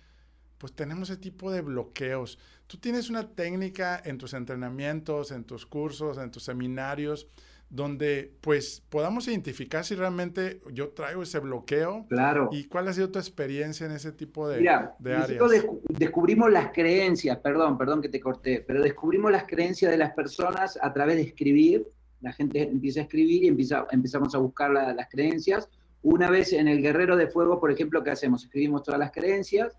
[0.59, 2.41] pues tenemos ese tipo de bloqueos.
[2.73, 7.29] Tú tienes una técnica en tus entrenamientos, en tus cursos, en tus seminarios,
[7.69, 12.07] donde pues podamos identificar si realmente yo traigo ese bloqueo.
[12.09, 12.49] Claro.
[12.51, 15.67] ¿Y cuál ha sido tu experiencia en ese tipo de, Mira, de áreas?
[15.91, 20.79] descubrimos las creencias, perdón, perdón que te corté, pero descubrimos las creencias de las personas
[20.81, 21.87] a través de escribir.
[22.23, 25.69] La gente empieza a escribir y empieza, empezamos a buscar las creencias
[26.01, 28.45] Una vez en el Guerrero de Fuego, por ejemplo, ¿qué hacemos?
[28.45, 29.77] Escribimos todas las creencias,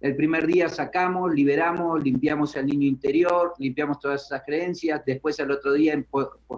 [0.00, 5.50] el primer día sacamos, liberamos, limpiamos el niño interior, limpiamos todas esas creencias, después al
[5.50, 6.04] otro día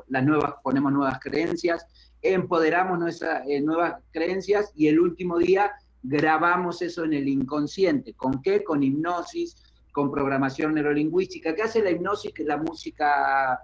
[0.08, 1.86] las nuevas, ponemos nuevas creencias,
[2.20, 5.70] empoderamos nuestras eh, nuevas creencias y el último día
[6.02, 8.14] grabamos eso en el inconsciente.
[8.14, 8.64] ¿Con qué?
[8.64, 9.56] Con hipnosis,
[9.92, 11.54] con programación neurolingüística.
[11.54, 12.32] ¿Qué hace la hipnosis?
[12.40, 13.60] La música,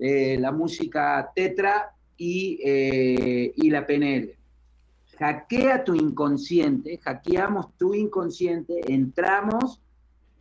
[0.00, 4.41] eh, la música tetra y, eh, y la PNL
[5.18, 9.80] hackea tu inconsciente, hackeamos tu inconsciente, entramos,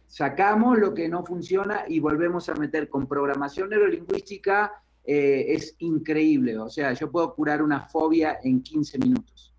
[0.08, 4.72] sacamos lo que no funciona y volvemos a meter con programación neurolingüística,
[5.04, 6.58] eh, es increíble.
[6.58, 9.54] O sea, yo puedo curar una fobia en 15 minutos.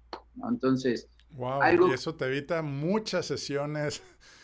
[0.49, 4.03] Entonces, wow, y eso te evita muchas sesiones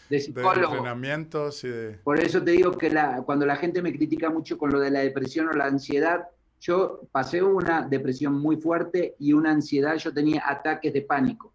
[0.09, 1.91] de, entrenamientos y de...
[2.05, 4.91] Por eso te digo que la, cuando la gente me critica mucho con lo de
[4.91, 6.29] la depresión o la ansiedad,
[6.61, 11.55] yo pasé una depresión muy fuerte y una ansiedad, yo tenía ataques de pánico.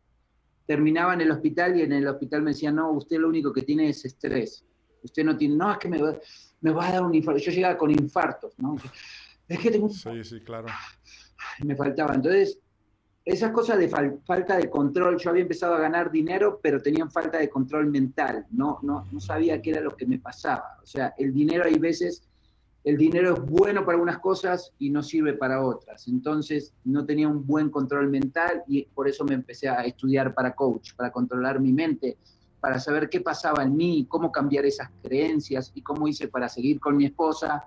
[0.66, 3.64] Terminaba en el hospital y en el hospital me decían, no, usted lo único que
[3.64, 4.66] tiene es estrés.
[5.04, 6.18] Usted no tiene, no, es que me va,
[6.62, 7.42] me va a dar un infarto.
[7.42, 8.76] Yo llegaba con infartos, ¿no?
[9.48, 10.68] Es que tengo Sí, sí, claro.
[11.66, 12.16] Me faltaba.
[12.16, 12.60] Entonces,
[13.26, 17.38] esas cosas de falta de control, yo había empezado a ganar dinero, pero tenían falta
[17.38, 20.78] de control mental, no, no, no sabía qué era lo que me pasaba.
[20.82, 22.28] O sea, el dinero hay veces
[22.84, 26.08] el dinero es bueno para algunas cosas y no sirve para otras.
[26.08, 30.54] Entonces no tenía un buen control mental y por eso me empecé a estudiar para
[30.54, 32.18] coach, para controlar mi mente,
[32.60, 36.80] para saber qué pasaba en mí, cómo cambiar esas creencias y cómo hice para seguir
[36.80, 37.66] con mi esposa,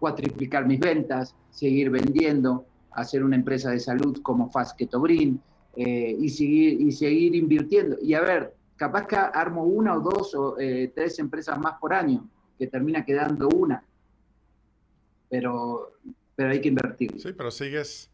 [0.00, 6.28] cuatriplicar mis ventas, seguir vendiendo, hacer una empresa de salud como Fast Keto eh, y,
[6.28, 7.96] seguir, y seguir invirtiendo.
[8.02, 11.94] Y a ver, capaz que armo una o dos o eh, tres empresas más por
[11.94, 13.84] año, que termina quedando una
[15.28, 15.92] pero,
[16.34, 17.20] pero hay que invertir.
[17.20, 18.10] Sí, pero sigues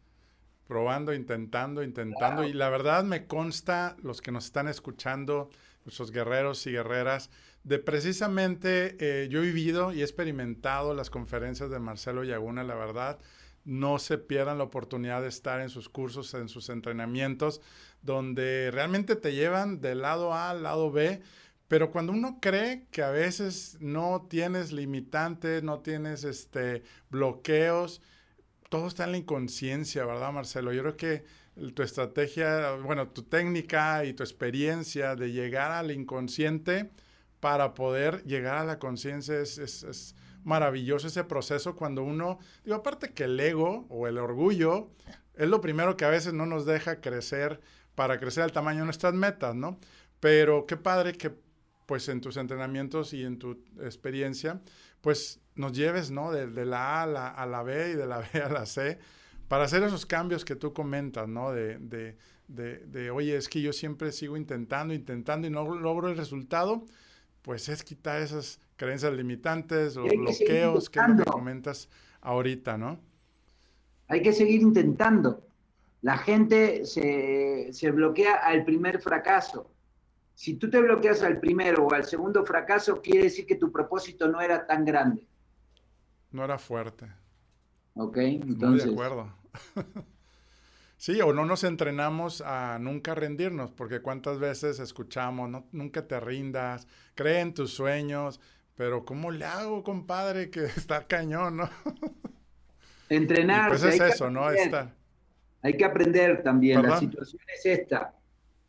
[0.67, 2.43] probando, intentando, intentando.
[2.43, 5.49] Y la verdad me consta, los que nos están escuchando,
[5.85, 7.29] nuestros guerreros y guerreras,
[7.63, 12.75] de precisamente eh, yo he vivido y he experimentado las conferencias de Marcelo Yaguna, la
[12.75, 13.19] verdad.
[13.65, 17.61] No se pierdan la oportunidad de estar en sus cursos, en sus entrenamientos,
[18.01, 21.21] donde realmente te llevan del lado A al lado B
[21.67, 28.01] pero cuando uno cree que a veces no tienes limitantes, no tienes este, bloqueos,
[28.69, 30.73] todo está en la inconsciencia, ¿verdad, Marcelo?
[30.73, 31.25] Yo creo que
[31.73, 36.89] tu estrategia, bueno, tu técnica y tu experiencia de llegar al inconsciente
[37.39, 43.13] para poder llegar a la conciencia es, es, maravilloso ese proceso cuando uno, digo, aparte
[43.13, 44.89] que el ego o el orgullo
[45.35, 47.61] es lo primero que a veces no nos deja crecer
[47.95, 49.79] para crecer al tamaño de nuestras metas, ¿no?
[50.19, 51.33] Pero qué padre que
[51.85, 54.61] pues en tus entrenamientos y en tu experiencia,
[55.01, 56.31] pues nos lleves, ¿no?
[56.31, 58.99] De, la A a la, a la, B y de la B a la C,
[59.47, 61.51] para hacer esos cambios que tú comentas, ¿no?
[61.51, 62.15] De, de,
[62.47, 66.85] de, oye, es que yo siempre sigo intentando, intentando y no logro el resultado,
[67.41, 71.89] pues es quitar esas creencias limitantes, los bloqueos que, que comentas
[72.21, 72.99] ahorita, ¿no?
[74.07, 75.45] Hay que seguir intentando.
[76.01, 79.72] La gente se, se bloquea al primer fracaso
[80.35, 84.27] si tú te bloqueas al primero o al segundo fracaso, quiere decir que tu propósito
[84.27, 85.27] no era tan grande.
[86.31, 87.07] No era fuerte.
[87.95, 88.85] Ok, entonces.
[88.85, 89.31] de acuerdo.
[90.97, 96.19] sí, o no nos entrenamos a nunca rendirnos, porque cuántas veces escuchamos, no, nunca te
[96.19, 98.39] rindas, cree en tus sueños,
[98.75, 101.69] pero ¿cómo le hago, compadre, que está cañón, no?
[103.09, 103.69] Entrenar.
[103.69, 104.49] Pues es eso, ¿no?
[104.49, 104.95] Estar.
[105.61, 106.81] Hay que aprender también.
[106.81, 108.15] La situación es esta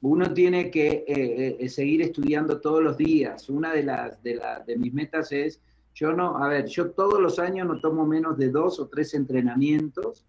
[0.08, 3.48] uno tiene que eh, eh, seguir estudiando todos los días.
[3.48, 5.60] Una de, las, de, mis metas es,
[5.94, 9.14] yo no, a ver, yo todos los años no tomo menos de dos o tres
[9.14, 10.26] entrenamientos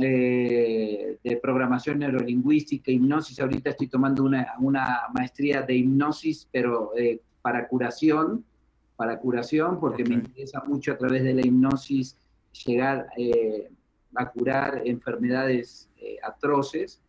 [0.00, 3.38] eh, de programación neurolingüística, hipnosis.
[3.38, 6.90] Ahorita estoy tomando una, maestría de hipnosis, pero
[7.42, 8.44] para curación,
[8.96, 12.16] para curación, porque me interesa mucho a través de la hipnosis
[12.66, 13.06] llegar
[14.16, 15.88] a curar enfermedades
[16.24, 17.00] atroces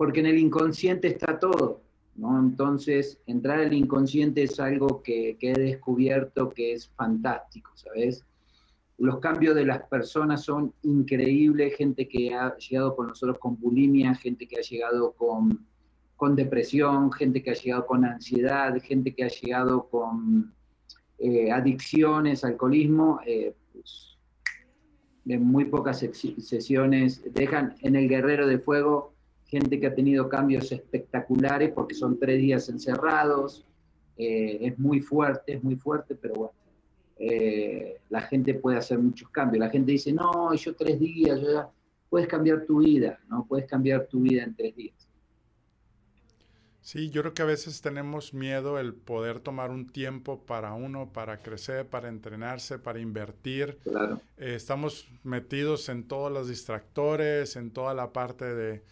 [0.00, 1.82] porque en el inconsciente está todo,
[2.16, 2.38] ¿no?
[2.38, 8.24] Entonces, entrar al inconsciente es algo que, he descubierto que es fantástico, ¿sabes?
[8.96, 14.14] Los cambios de las personas son increíbles, gente que ha llegado con nosotros con bulimia,
[14.14, 15.66] gente que ha llegado con,
[16.16, 20.54] con depresión, gente que ha llegado con ansiedad, gente que ha llegado con
[21.18, 24.16] eh, adicciones, alcoholismo, eh, pues,
[25.26, 29.19] en muy pocas sesiones dejan en el guerrero de fuego
[29.50, 33.66] gente que ha tenido cambios espectaculares porque son tres días encerrados,
[34.16, 36.52] eh, es muy fuerte, es muy fuerte, pero bueno,
[37.18, 39.60] eh, la gente puede hacer muchos cambios.
[39.60, 41.40] La gente dice, no, yo tres días,
[42.08, 43.44] puedes cambiar tu vida, ¿no?
[43.46, 44.94] Puedes cambiar tu vida en tres días.
[46.80, 51.12] Sí, yo creo que a veces tenemos miedo el poder tomar un tiempo para uno,
[51.12, 53.78] para crecer, para entrenarse, para invertir.
[53.84, 54.20] Claro.
[54.38, 58.82] Eh, estamos metidos en todos los distractores, en toda la parte de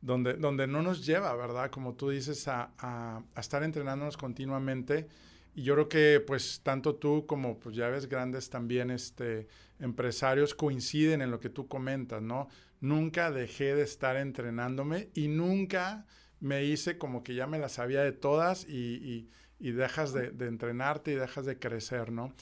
[0.00, 1.70] donde, donde no nos lleva, ¿verdad?
[1.70, 5.08] Como tú dices, a, a, a estar entrenándonos continuamente.
[5.54, 9.48] Y yo creo que pues tanto tú como pues ya ves grandes también este,
[9.80, 12.48] empresarios coinciden en lo que tú comentas, ¿no?
[12.80, 16.06] Nunca dejé de estar entrenándome y nunca
[16.40, 21.16] me hice como que ya me las sabía de todas y, dejas de, entrenarte y
[21.16, 22.32] dejas de crecer, ¿no?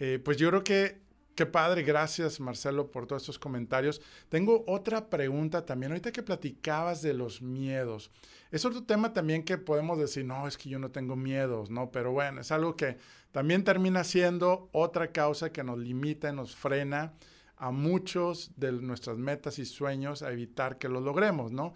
[0.00, 1.00] Eh, pues yo creo que,
[1.36, 4.00] qué padre, gracias Marcelo por todos estos comentarios.
[4.28, 8.10] Tengo otra pregunta también, ahorita que platicabas de los miedos.
[8.50, 11.92] Es otro tema también que podemos decir, no, es que yo no tengo miedos, ¿no?
[11.92, 12.96] Pero bueno, es algo que
[13.32, 17.12] también termina siendo otra causa que nos limita y nos frena
[17.58, 21.74] a muchos de nuestras metas y sueños a evitar que lo logremos, ¿no?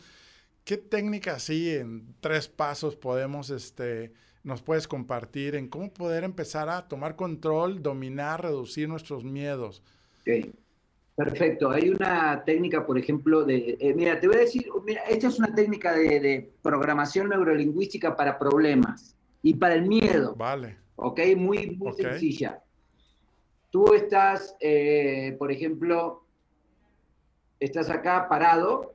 [0.64, 6.68] ¿Qué técnica así en tres pasos podemos, este, nos puedes compartir en cómo poder empezar
[6.68, 9.82] a tomar control, dominar, reducir nuestros miedos?
[11.14, 11.70] Perfecto.
[11.70, 15.38] Hay una técnica, por ejemplo, de, eh, mira, te voy a decir, mira, esta es
[15.38, 20.34] una técnica de, programación neurolingüística para problemas y para el miedo.
[20.34, 20.78] Vale.
[20.96, 22.62] Ok, muy, muy sencilla.
[23.70, 26.24] Tú estás, eh, por ejemplo,
[27.58, 28.94] estás acá parado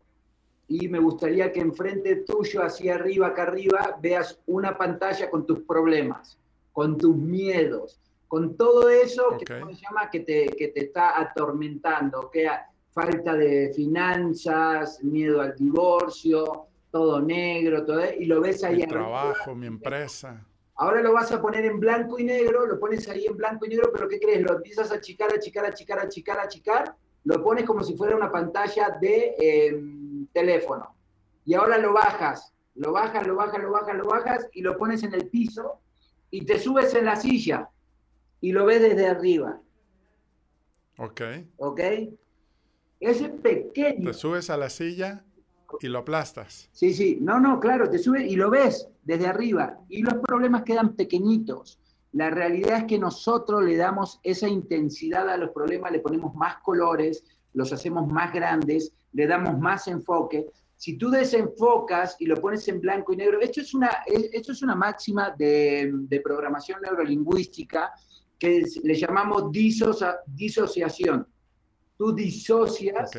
[0.67, 5.59] y me gustaría que enfrente tuyo, hacia arriba, acá arriba, veas una pantalla con tus
[5.59, 6.37] problemas,
[6.71, 12.29] con tus miedos, con todo eso que se llama que te, que te está atormentando,
[12.31, 12.49] que
[12.89, 18.77] falta de finanzas, miedo al divorcio, todo negro, todo y lo ves ahí.
[18.77, 20.45] Mi trabajo, mi empresa.
[20.77, 23.69] Ahora lo vas a poner en blanco y negro, lo pones ahí en blanco y
[23.69, 24.41] negro, pero ¿qué crees?
[24.41, 28.97] Lo empiezas a achicar, achicar, achicar, achicar, achicar, lo pones como si fuera una pantalla
[28.99, 29.35] de...
[29.37, 29.94] Em,
[30.35, 30.95] teléfono.
[31.45, 35.01] Y ahora lo bajas, lo bajas, lo bajas, lo bajas, lo bajas y lo pones
[35.03, 35.79] en el piso
[36.29, 37.69] y te subes en la silla
[38.41, 39.59] y lo ves desde arriba.
[40.97, 41.21] Ok.
[41.57, 41.79] Ok.
[42.99, 44.11] Ese pequeño.
[44.11, 45.23] Te subes a la silla
[45.79, 46.69] y lo aplastas.
[46.71, 47.17] Sí, sí.
[47.21, 51.79] No, no, claro, te subes y lo ves desde arriba y los problemas quedan pequeñitos.
[52.11, 56.57] La realidad es que nosotros le damos esa intensidad a los problemas, le ponemos más
[56.61, 60.45] colores, los hacemos más grandes, le damos más enfoque.
[60.75, 64.61] Si tú desenfocas y lo pones en blanco y negro, esto es una, esto es
[64.61, 67.93] una máxima de, programación neurolingüística
[68.37, 71.25] que le llamamos disociación.
[71.97, 73.11] Tú disocias,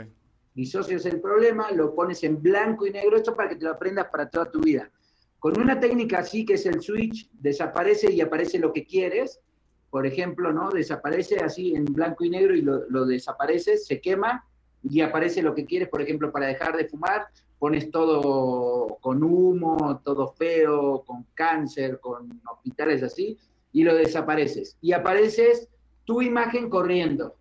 [0.55, 4.09] disocias el problema, lo pones en blanco y negro, esto para que te lo aprendas
[4.13, 4.91] para toda tu vida.
[5.39, 9.41] Con una técnica así que es el switch, desaparece y aparece lo que quieres,
[9.89, 10.71] por ejemplo, ¿no?
[10.71, 14.45] Desaparece así en blanco y negro y lo, lo desaparece, se quema
[14.89, 17.27] y aparece lo que quieres, por ejemplo, para dejar de fumar,
[17.59, 23.39] pones todo con humo, todo feo, con cáncer, con hospitales así,
[23.73, 24.77] y lo desapareces.
[24.81, 25.69] Y apareces
[26.05, 27.35] tu imagen corriendo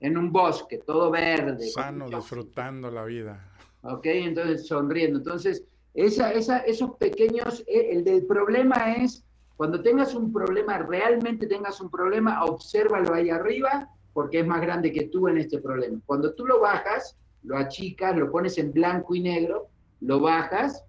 [0.00, 1.68] en un bosque, todo verde.
[1.68, 3.52] Sano, disfrutando la vida.
[3.82, 5.18] Ok, entonces sonriendo.
[5.18, 9.24] Entonces, esa, esa, esos pequeños, eh, el del problema es,
[9.56, 14.92] cuando tengas un problema, realmente tengas un problema, obsérvalo ahí arriba porque es más grande
[14.92, 16.00] que tú en este problema.
[16.06, 19.68] Cuando tú lo bajas, lo achicas, lo pones en blanco y negro,
[20.00, 20.84] lo bajas,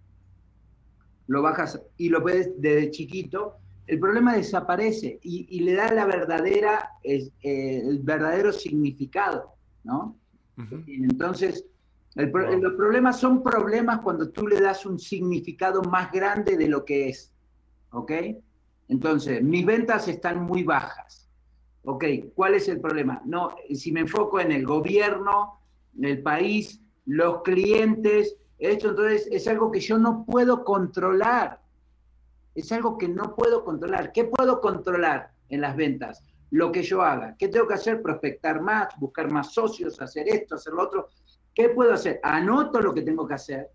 [1.27, 6.91] lo bajas y lo ves desde chiquito, el problema desaparece y, le da la verdadera,
[7.03, 9.53] eh, el verdadero significado,
[9.84, 10.15] ¿no?
[10.88, 11.65] Entonces,
[12.15, 17.10] los problemas son problemas cuando tú le das un significado más grande de lo que
[17.10, 17.32] es,
[17.91, 18.12] ¿ok?
[18.89, 21.28] Entonces, mis ventas están muy bajas.
[21.91, 23.19] Ok, ¿cuál es el problema?
[23.25, 25.60] No, si me enfoco en el gobierno,
[25.97, 31.60] en el país, los clientes, esto entonces es algo que yo no puedo controlar.
[32.54, 34.12] Es algo que no puedo controlar.
[34.12, 36.23] ¿Qué puedo controlar en las ventas?
[36.52, 37.36] Lo que yo haga.
[37.39, 38.04] ¿Qué tengo que hacer?
[38.04, 41.08] Prospectar más, buscar más socios, hacer esto, hacer lo otro.
[41.56, 42.19] ¿Qué puedo hacer?
[42.21, 43.67] Anoto lo que tengo que hacer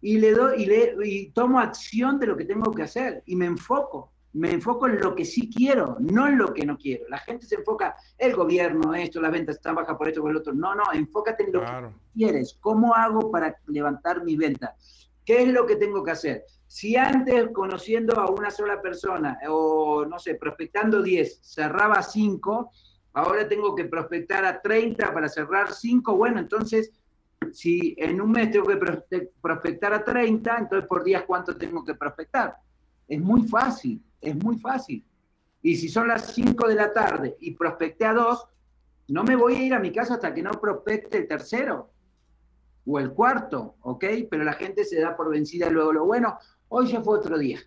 [0.00, 3.36] y le doy y, le, y tomo acción de lo que tengo que hacer y
[3.36, 7.06] me enfoco me enfoco en lo que sí quiero, no en lo que no quiero.
[7.08, 10.38] La gente se enfoca, el gobierno, esto, las ventas están bajas por esto, por el
[10.38, 10.54] otro.
[10.54, 12.56] No, no, enfócate en lo que quieres.
[12.60, 14.74] ¿Cómo hago para levantar mi venta?
[15.24, 16.44] ¿Qué es lo que tengo que hacer?
[16.66, 22.70] Si antes conociendo a una sola persona o, no sé, prospectando 10, cerraba 5,
[23.12, 26.90] ahora tengo que prospectar a 30 para cerrar 5, bueno, entonces,
[27.52, 28.78] si en un mes tengo que
[29.42, 32.56] prospectar a 30, entonces por días, ¿cuánto tengo que prospectar?
[33.06, 35.04] Es muy fácil es muy fácil.
[35.60, 38.48] Y si son las 5 de la tarde y prospecté a dos,
[39.08, 41.90] no me voy a ir a mi casa hasta que no prospecte el tercero.
[42.84, 44.04] o el cuarto, ¿ok?
[44.28, 46.36] Pero la gente se da por vencida luego lo bueno,
[46.68, 47.60] hoy ya fue otro día.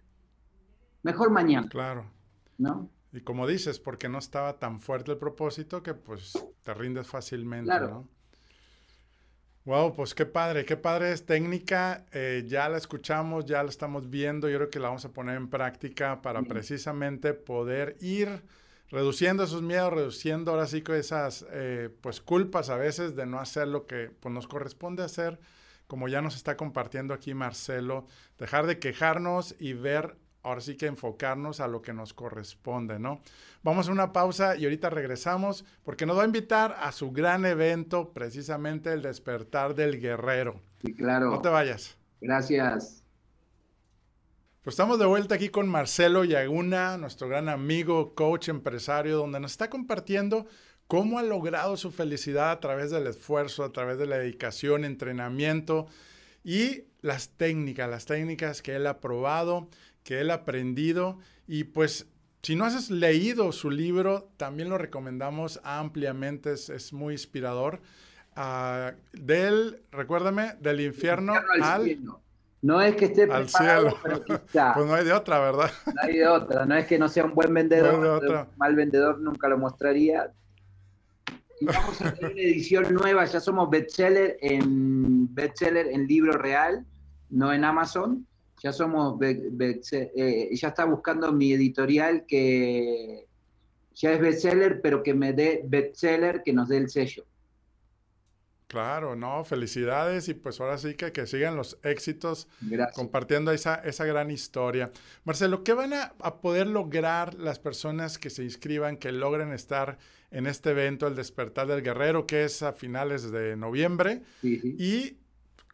[1.03, 1.69] Mejor mañana.
[1.69, 2.11] Claro.
[2.57, 2.89] ¿No?
[3.13, 6.33] Y como dices, porque no estaba tan fuerte el propósito que pues
[6.63, 8.09] te rindes fácilmente, ¿no?
[9.65, 12.05] Wow, pues qué padre, qué padre es técnica.
[12.11, 14.47] Eh, ya la escuchamos, ya la estamos viendo.
[14.47, 18.43] Yo creo que la vamos a poner en práctica para precisamente poder ir
[18.91, 23.39] reduciendo esos miedos, reduciendo ahora sí que esas eh, pues culpas a veces de no
[23.39, 25.39] hacer lo que pues, nos corresponde hacer,
[25.87, 28.05] como ya nos está compartiendo aquí Marcelo,
[28.37, 33.19] dejar de quejarnos y ver ahora sí que enfocarnos a lo que nos corresponde, ¿no?
[33.63, 37.45] Vamos a una pausa y ahorita regresamos porque nos va a invitar a su gran
[37.45, 40.61] evento, precisamente el despertar del guerrero.
[40.85, 41.31] Sí, claro.
[41.31, 41.97] No te vayas.
[42.21, 43.03] Gracias.
[44.61, 49.51] Pues estamos de vuelta aquí con Marcelo Yaguna, nuestro gran amigo, coach, empresario, donde nos
[49.51, 50.45] está compartiendo
[50.87, 55.87] cómo ha logrado su felicidad a través del esfuerzo, a través de la dedicación, entrenamiento
[56.43, 59.69] y las técnicas, las técnicas que él ha probado
[60.05, 61.17] que él ha aprendido.
[61.47, 62.07] Y pues
[62.41, 67.81] si no has leído su libro, también lo recomendamos ampliamente, es, muy inspirador.
[68.37, 71.97] Uh, del, recuérdame, del infierno, al,
[72.61, 73.97] No es que esté al cielo.
[74.03, 75.71] pues no hay de otra, ¿verdad?
[75.87, 79.19] No hay de otra, no es que no sea un buen vendedor, un mal vendedor
[79.19, 80.31] nunca lo mostraría.
[81.61, 86.85] Y vamos a tener una edición nueva, ya somos bestseller en bestseller en libro real,
[87.29, 88.27] no en Amazon
[88.61, 93.25] ya somos, eh, ya está buscando mi editorial que
[93.93, 97.25] ya es bestseller, pero que me dé bestseller, que nos dé el sello.
[98.67, 102.47] Claro, no, felicidades y pues ahora sí que, que sigan los éxitos
[102.95, 104.89] compartiendo esa, esa gran historia.
[105.23, 109.99] Marcelo, ¿qué van a, poder lograr las personas que se inscriban, que logren estar
[110.31, 114.23] en este evento, el despertar del guerrero, que es a finales de noviembre?
[114.41, 115.17] Y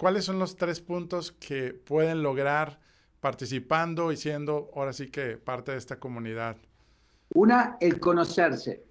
[0.02, 2.80] ¿Cuáles son los tres puntos que pueden lograr
[3.20, 6.58] participando y siendo ahora sí que parte de esta comunidad?
[7.36, 8.84] Una, el conocerse.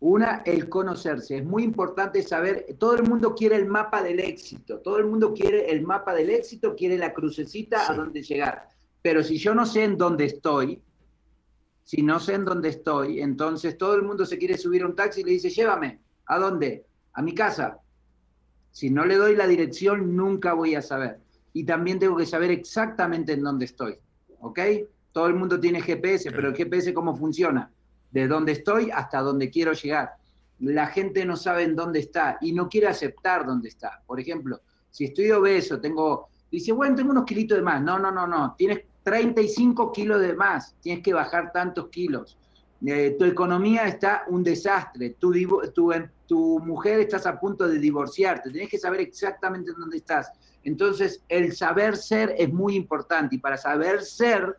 [0.00, 1.38] Una, el conocerse.
[1.38, 5.32] Es muy importante saber, todo el mundo quiere el mapa del éxito, todo el mundo
[5.32, 8.68] quiere el mapa del éxito, quiere la crucecita a dónde llegar.
[9.00, 10.82] Pero si yo no sé en dónde estoy,
[11.84, 14.94] si no sé en dónde estoy, entonces todo el mundo se quiere subir a un
[14.94, 16.00] taxi y le dice, llévame.
[16.26, 16.84] ¿A dónde?
[17.14, 17.80] A mi casa.
[18.74, 21.20] Si no le doy la dirección, nunca voy a saber.
[21.52, 23.94] Y también tengo que saber exactamente en dónde estoy.
[24.40, 24.58] ¿Ok?
[25.12, 27.70] Todo el mundo tiene GPS, pero el GPS cómo funciona?
[28.10, 30.14] De dónde estoy hasta dónde quiero llegar.
[30.58, 34.02] La gente no sabe en dónde está y no quiere aceptar dónde está.
[34.04, 34.60] Por ejemplo,
[34.90, 37.80] si estoy obeso, tengo, dice, bueno, tengo unos kilitos de más.
[37.80, 38.56] No, no, no, no.
[38.58, 40.74] Tienes 35 kilos de más.
[40.80, 42.36] Tienes que bajar tantos kilos.
[42.86, 45.32] Eh, tu economía está un desastre, tu,
[45.72, 45.92] tu,
[46.26, 50.30] tu, mujer estás a punto de divorciarte, tenés que saber exactamente dónde estás.
[50.62, 54.56] Entonces, el saber ser es muy importante y para saber ser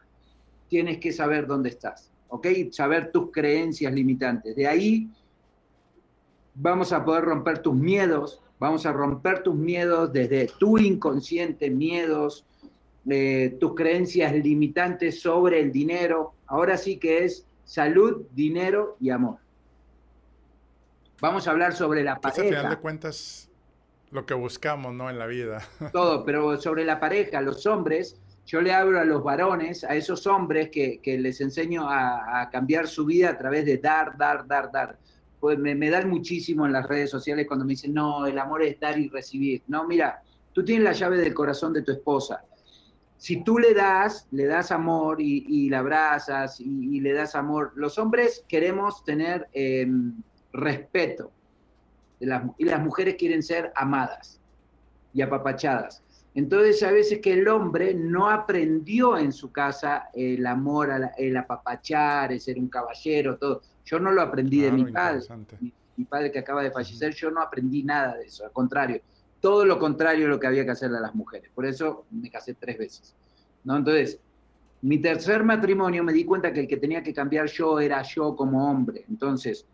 [0.67, 2.47] tienes que saber dónde estás, ¿ok?
[2.71, 4.55] Saber tus creencias limitantes.
[4.55, 5.07] De ahí
[6.55, 12.45] vamos a poder romper tus miedos, vamos a romper tus miedos desde tu inconsciente, miedos,
[13.07, 16.33] eh, tus creencias limitantes sobre el dinero.
[16.47, 19.39] Ahora sí que es salud, dinero y amor.
[21.19, 22.41] Vamos a hablar sobre la pareja.
[22.41, 23.49] Pues a final de cuentas,
[24.11, 25.09] lo que buscamos, ¿no?
[25.09, 25.61] En la vida.
[25.91, 30.27] Todo, pero sobre la pareja, los hombres, yo le hablo a los varones, a esos
[30.27, 34.97] hombres que, les enseño a, cambiar su vida a través de dar, dar, dar, dar.
[35.39, 38.63] Pues me, me dan muchísimo en las redes sociales cuando me dicen, no, el amor
[38.63, 39.63] es dar y recibir.
[39.67, 40.21] No, mira,
[40.53, 42.43] tú tienes la llave del corazón de tu esposa
[43.17, 47.97] si tú le das, le das amor y, la abrazas y, le das amor, los
[47.97, 50.13] hombres queremos tener em,
[50.51, 51.31] respeto
[52.19, 54.39] y las mujeres quieren ser amadas
[55.13, 56.03] y apapachadas.
[56.35, 62.33] Entonces, a veces que el hombre no aprendió en su casa el amor, el apapachar,
[62.33, 63.61] el ser un caballero, todo.
[63.85, 65.21] Yo no lo aprendí de mi padre.
[65.95, 68.43] mi, padre que acaba de fallecer, yo no aprendí nada de eso.
[68.43, 69.01] Al contrario,
[69.39, 71.49] todo lo contrario de lo que había que hacerle a las mujeres.
[71.53, 73.15] Por eso me casé tres veces.
[73.63, 73.77] ¿no?
[73.77, 74.19] Entonces,
[74.81, 78.35] mi tercer matrimonio me di cuenta que el que tenía que cambiar yo era yo
[78.35, 79.05] como hombre.
[79.09, 79.65] Entonces,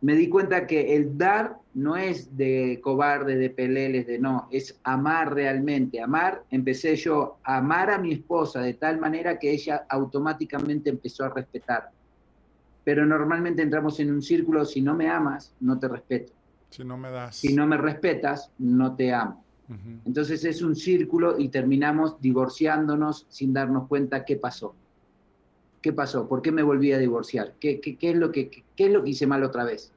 [0.00, 4.78] me di cuenta que el dar no es de cobarde, de peleles, de no, es
[4.84, 6.00] amar realmente.
[6.00, 11.24] Amar, empecé yo a amar a mi esposa de tal manera que ella automáticamente empezó
[11.24, 11.90] a respetar.
[12.84, 16.32] Pero normalmente entramos en un círculo, si no me amas, no te respeto.
[16.76, 17.36] Si no me das.
[17.36, 19.42] Si no me respetas, no te amo.
[20.04, 24.74] Entonces es un círculo y terminamos divorciándonos sin darnos cuenta qué pasó.
[25.80, 26.28] ¿Qué pasó?
[26.28, 27.54] ¿Por qué me volví a divorciar?
[27.58, 29.90] ¿Qué, qué, es, lo que, qué es lo que hice mal otra vez?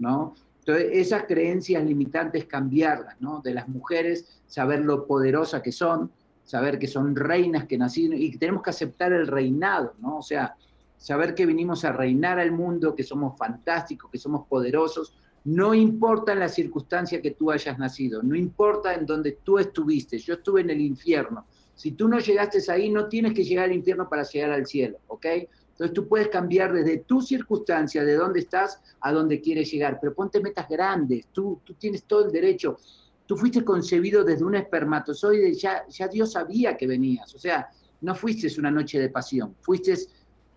[0.00, 0.34] ¿No?
[0.58, 3.40] Entonces, esas creencias limitantes cambiarlas, ¿no?
[3.40, 6.10] De las mujeres, saber lo poderosa que son,
[6.42, 10.18] saber que son reinas que nacieron y que tenemos que aceptar el reinado, ¿no?
[10.18, 10.56] O sea,
[10.98, 15.14] saber que vinimos a reinar al mundo, que somos fantásticos, que somos poderosos,
[15.44, 20.18] no importa en la circunstancia que tú hayas nacido, no importa en donde tú estuviste,
[20.18, 21.46] yo estuve en el infierno.
[21.74, 24.98] Si tú no llegaste ahí, no tienes que llegar al infierno para llegar al cielo,
[25.08, 25.26] ¿ok?
[25.72, 30.14] Entonces tú puedes cambiar desde tu circunstancia, de dónde estás, a dónde quieres llegar, pero
[30.14, 32.78] ponte metas grandes, tú, tú tienes todo el derecho.
[33.26, 37.68] Tú fuiste concebido desde un espermatozoide, ya, ya Dios sabía que venías, o sea,
[38.02, 39.96] no fuiste una noche de pasión, fuiste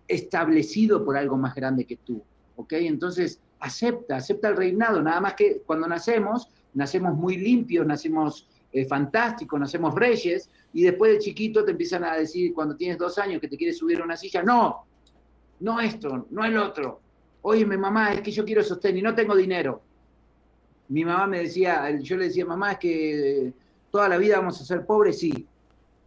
[0.06, 2.22] establecido por algo más grande que tú,
[2.56, 2.74] ¿ok?
[2.74, 8.84] Entonces, acepta, acepta el reinado, nada más que cuando nacemos, nacemos muy limpios, nacemos eh,
[8.84, 13.40] fantásticos, nacemos reyes, y después de chiquito te empiezan a decir, cuando tienes dos años
[13.40, 14.84] que te quieres subir a una silla, no,
[15.60, 17.00] no esto, no el otro.
[17.42, 19.80] Oye, mi mamá, es que yo quiero sostén y no tengo dinero.
[20.88, 23.52] Mi mamá me decía, yo le decía, mamá, es que
[23.90, 25.46] toda la vida vamos a ser pobres, sí.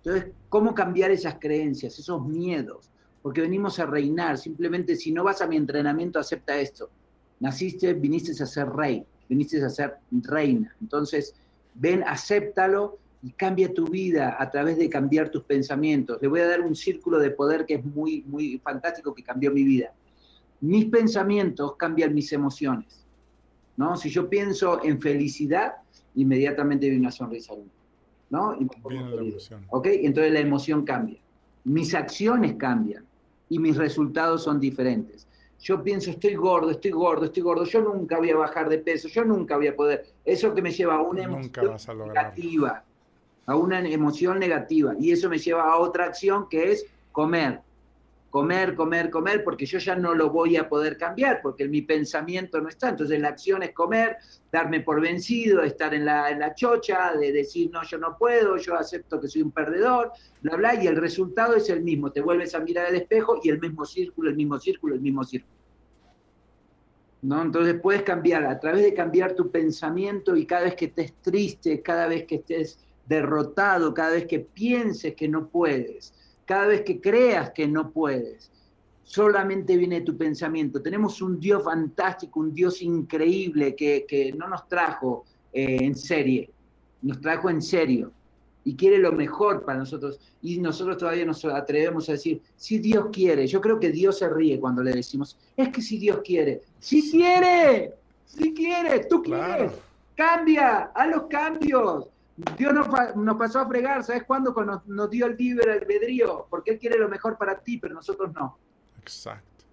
[0.04, 2.90] Entonces, ¿cómo cambiar esas creencias, esos miedos?
[3.22, 6.90] Porque venimos a reinar, simplemente si no vas a mi entrenamiento, acepta esto.
[7.42, 10.74] Naciste, viniste a ser rey, viniste a ser reina.
[10.80, 11.34] Entonces,
[11.74, 16.22] ven, acéptalo y cambia tu vida a través de cambiar tus pensamientos.
[16.22, 19.52] Le voy a dar un círculo de poder que es muy, muy fantástico, que cambió
[19.52, 19.92] mi vida.
[20.62, 23.06] Mis pensamientos cambian mis emociones.
[23.76, 23.98] ¿no?
[23.98, 25.74] Si yo pienso en felicidad,
[26.14, 27.56] inmediatamente viene una sonrisa.
[28.30, 28.56] ¿no?
[28.88, 29.66] Viene la emoción.
[29.70, 29.88] ¿Ok?
[29.88, 31.20] Entonces la emoción cambia.
[31.64, 33.04] Mis acciones cambian
[33.50, 35.28] y mis resultados son diferentes.
[35.62, 39.08] Yo pienso, estoy gordo, estoy gordo, estoy gordo, yo nunca voy a bajar de peso,
[39.08, 40.06] yo nunca voy a poder.
[40.26, 42.84] Eso que me lleva a una emoción negativa
[43.46, 47.60] a una emoción negativa y eso me lleva a otra acción que es comer.
[48.32, 52.60] Comer, comer, comer, porque yo ya no lo voy a poder cambiar, porque mi pensamiento
[52.62, 52.90] no está.
[52.90, 54.18] Entonces la acción es comer,
[54.52, 58.58] darme por vencido, estar en la, en la chocha, de decir, no, yo no puedo,
[58.58, 62.12] yo acepto que soy un perdedor, bla, bla, y el resultado es el mismo.
[62.12, 65.24] Te vuelves a mirar al espejo y el mismo círculo, el mismo círculo, el mismo
[65.24, 65.60] círculo.
[67.24, 67.42] ¿No?
[67.42, 71.82] Entonces puedes cambiar a través de cambiar tu pensamiento y cada vez que estés triste,
[71.82, 72.80] cada vez que estés
[73.12, 76.14] derrotado cada vez que pienses que no puedes,
[76.52, 78.52] cada vez que creas que no puedes.
[79.06, 80.82] Solamente viene tu pensamiento.
[80.82, 85.24] Tenemos un Dios fantástico, un Dios increíble que, no nos trajo
[85.54, 86.50] eh, en serie,
[87.04, 88.12] nos trajo en serio
[88.66, 90.20] y quiere lo mejor para nosotros.
[90.42, 94.28] Y nosotros todavía nos atrevemos a decir, si Dios quiere, yo creo que Dios se
[94.28, 97.94] ríe cuando le decimos, es que si Dios quiere, si quiere,
[98.26, 99.72] si quiere, tú quieres,
[100.18, 102.08] cambia, haz los cambios.
[102.58, 104.54] Dios nos, nos, pasó a fregar, ¿sabes cuándo?
[104.54, 108.32] Cuando nos, dio el libre albedrío, porque Él quiere lo mejor para ti, pero nosotros
[108.34, 108.58] no.
[109.00, 109.66] Exacto.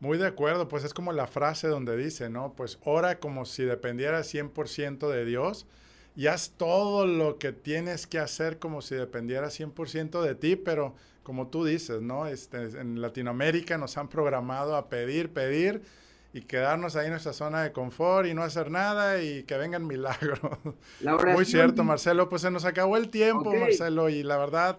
[0.00, 2.52] Muy de acuerdo, pues es como la frase donde dice, ¿no?
[2.54, 5.66] Pues ora como si dependiera 100% de Dios
[6.14, 10.94] y haz todo lo que tienes que hacer como si dependiera 100% de ti, pero
[11.22, 12.26] como tú dices, ¿no?
[12.26, 15.82] Este, en Latinoamérica nos han programado a pedir, pedir
[16.36, 19.86] y quedarnos ahí en nuestra zona de confort y no hacer nada y que vengan
[19.86, 20.38] milagros.
[21.32, 22.28] Muy cierto, Marcelo.
[22.28, 24.76] Pues se nos acabó el tiempo, Marcelo, y la verdad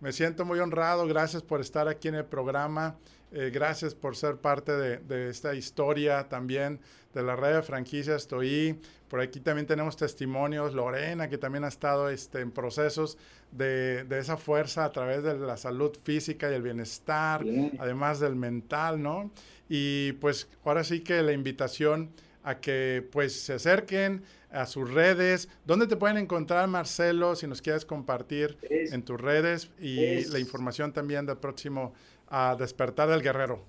[0.00, 1.06] me siento muy honrado.
[1.06, 2.96] Gracias por estar aquí en el programa.
[3.32, 6.80] Eh, gracias por ser parte de, esta historia también
[7.14, 8.78] de la red de franquicias Estoy.
[9.08, 10.74] Por aquí también tenemos testimonios.
[10.74, 13.18] Lorena, que también ha estado este, en procesos
[13.50, 17.44] de, esa fuerza a través de la salud física y el bienestar,
[17.78, 19.30] además del mental, ¿no?
[19.68, 22.10] Y pues ahora sí que la invitación
[22.42, 25.48] a que pues se acerquen a sus redes.
[25.64, 30.92] ¿Dónde te pueden encontrar, Marcelo, si nos quieres compartir en tus redes y la información
[30.92, 31.94] también del próximo
[32.28, 33.64] a Despertar del Guerrero?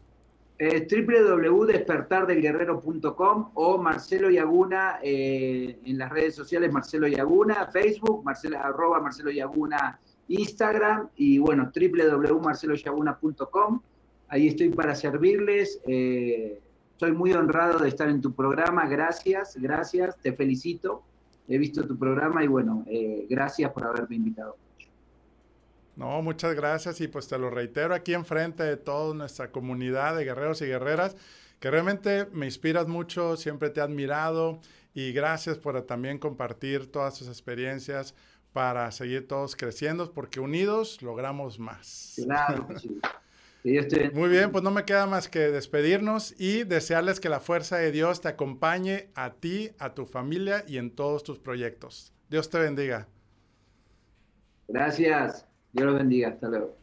[0.62, 9.00] Es www.despertardelguerrero.com o Marcelo Yaguna eh, en las redes sociales, Marcelo Yaguna, Facebook, Marcelo, arroba
[9.00, 13.82] Marcelo Yaguna, Instagram y bueno, www.marceloyaguna.com
[14.32, 15.80] ahí estoy para servirles.
[15.86, 16.60] Eh,
[16.92, 18.88] estoy muy honrado de estar en tu programa.
[18.88, 21.04] Gracias, gracias, te felicito.
[21.48, 24.56] He visto tu programa y bueno, eh, gracias por haberme invitado.
[25.96, 30.26] No, muchas gracias y pues te lo reitero aquí enfrente de toda nuestra comunidad de
[30.26, 31.16] guerreros y guerreras,
[31.60, 34.60] que realmente me inspiras mucho, siempre te he admirado
[34.94, 38.16] y gracias por también compartir todas tus experiencias
[38.54, 42.14] para seguir todos creciendo, porque unidos logramos más.
[42.24, 42.68] Claro
[43.64, 44.10] sí.
[44.14, 47.92] Muy bien, pues no me queda más que despedirnos y desearles que la fuerza de
[47.92, 52.14] Dios te acompañe a ti, a tu familia y en todos tus proyectos.
[52.30, 53.08] Dios te bendiga.
[54.68, 55.51] Gracias.
[55.74, 56.30] Dios los bendiga.
[56.30, 56.81] Hasta luego.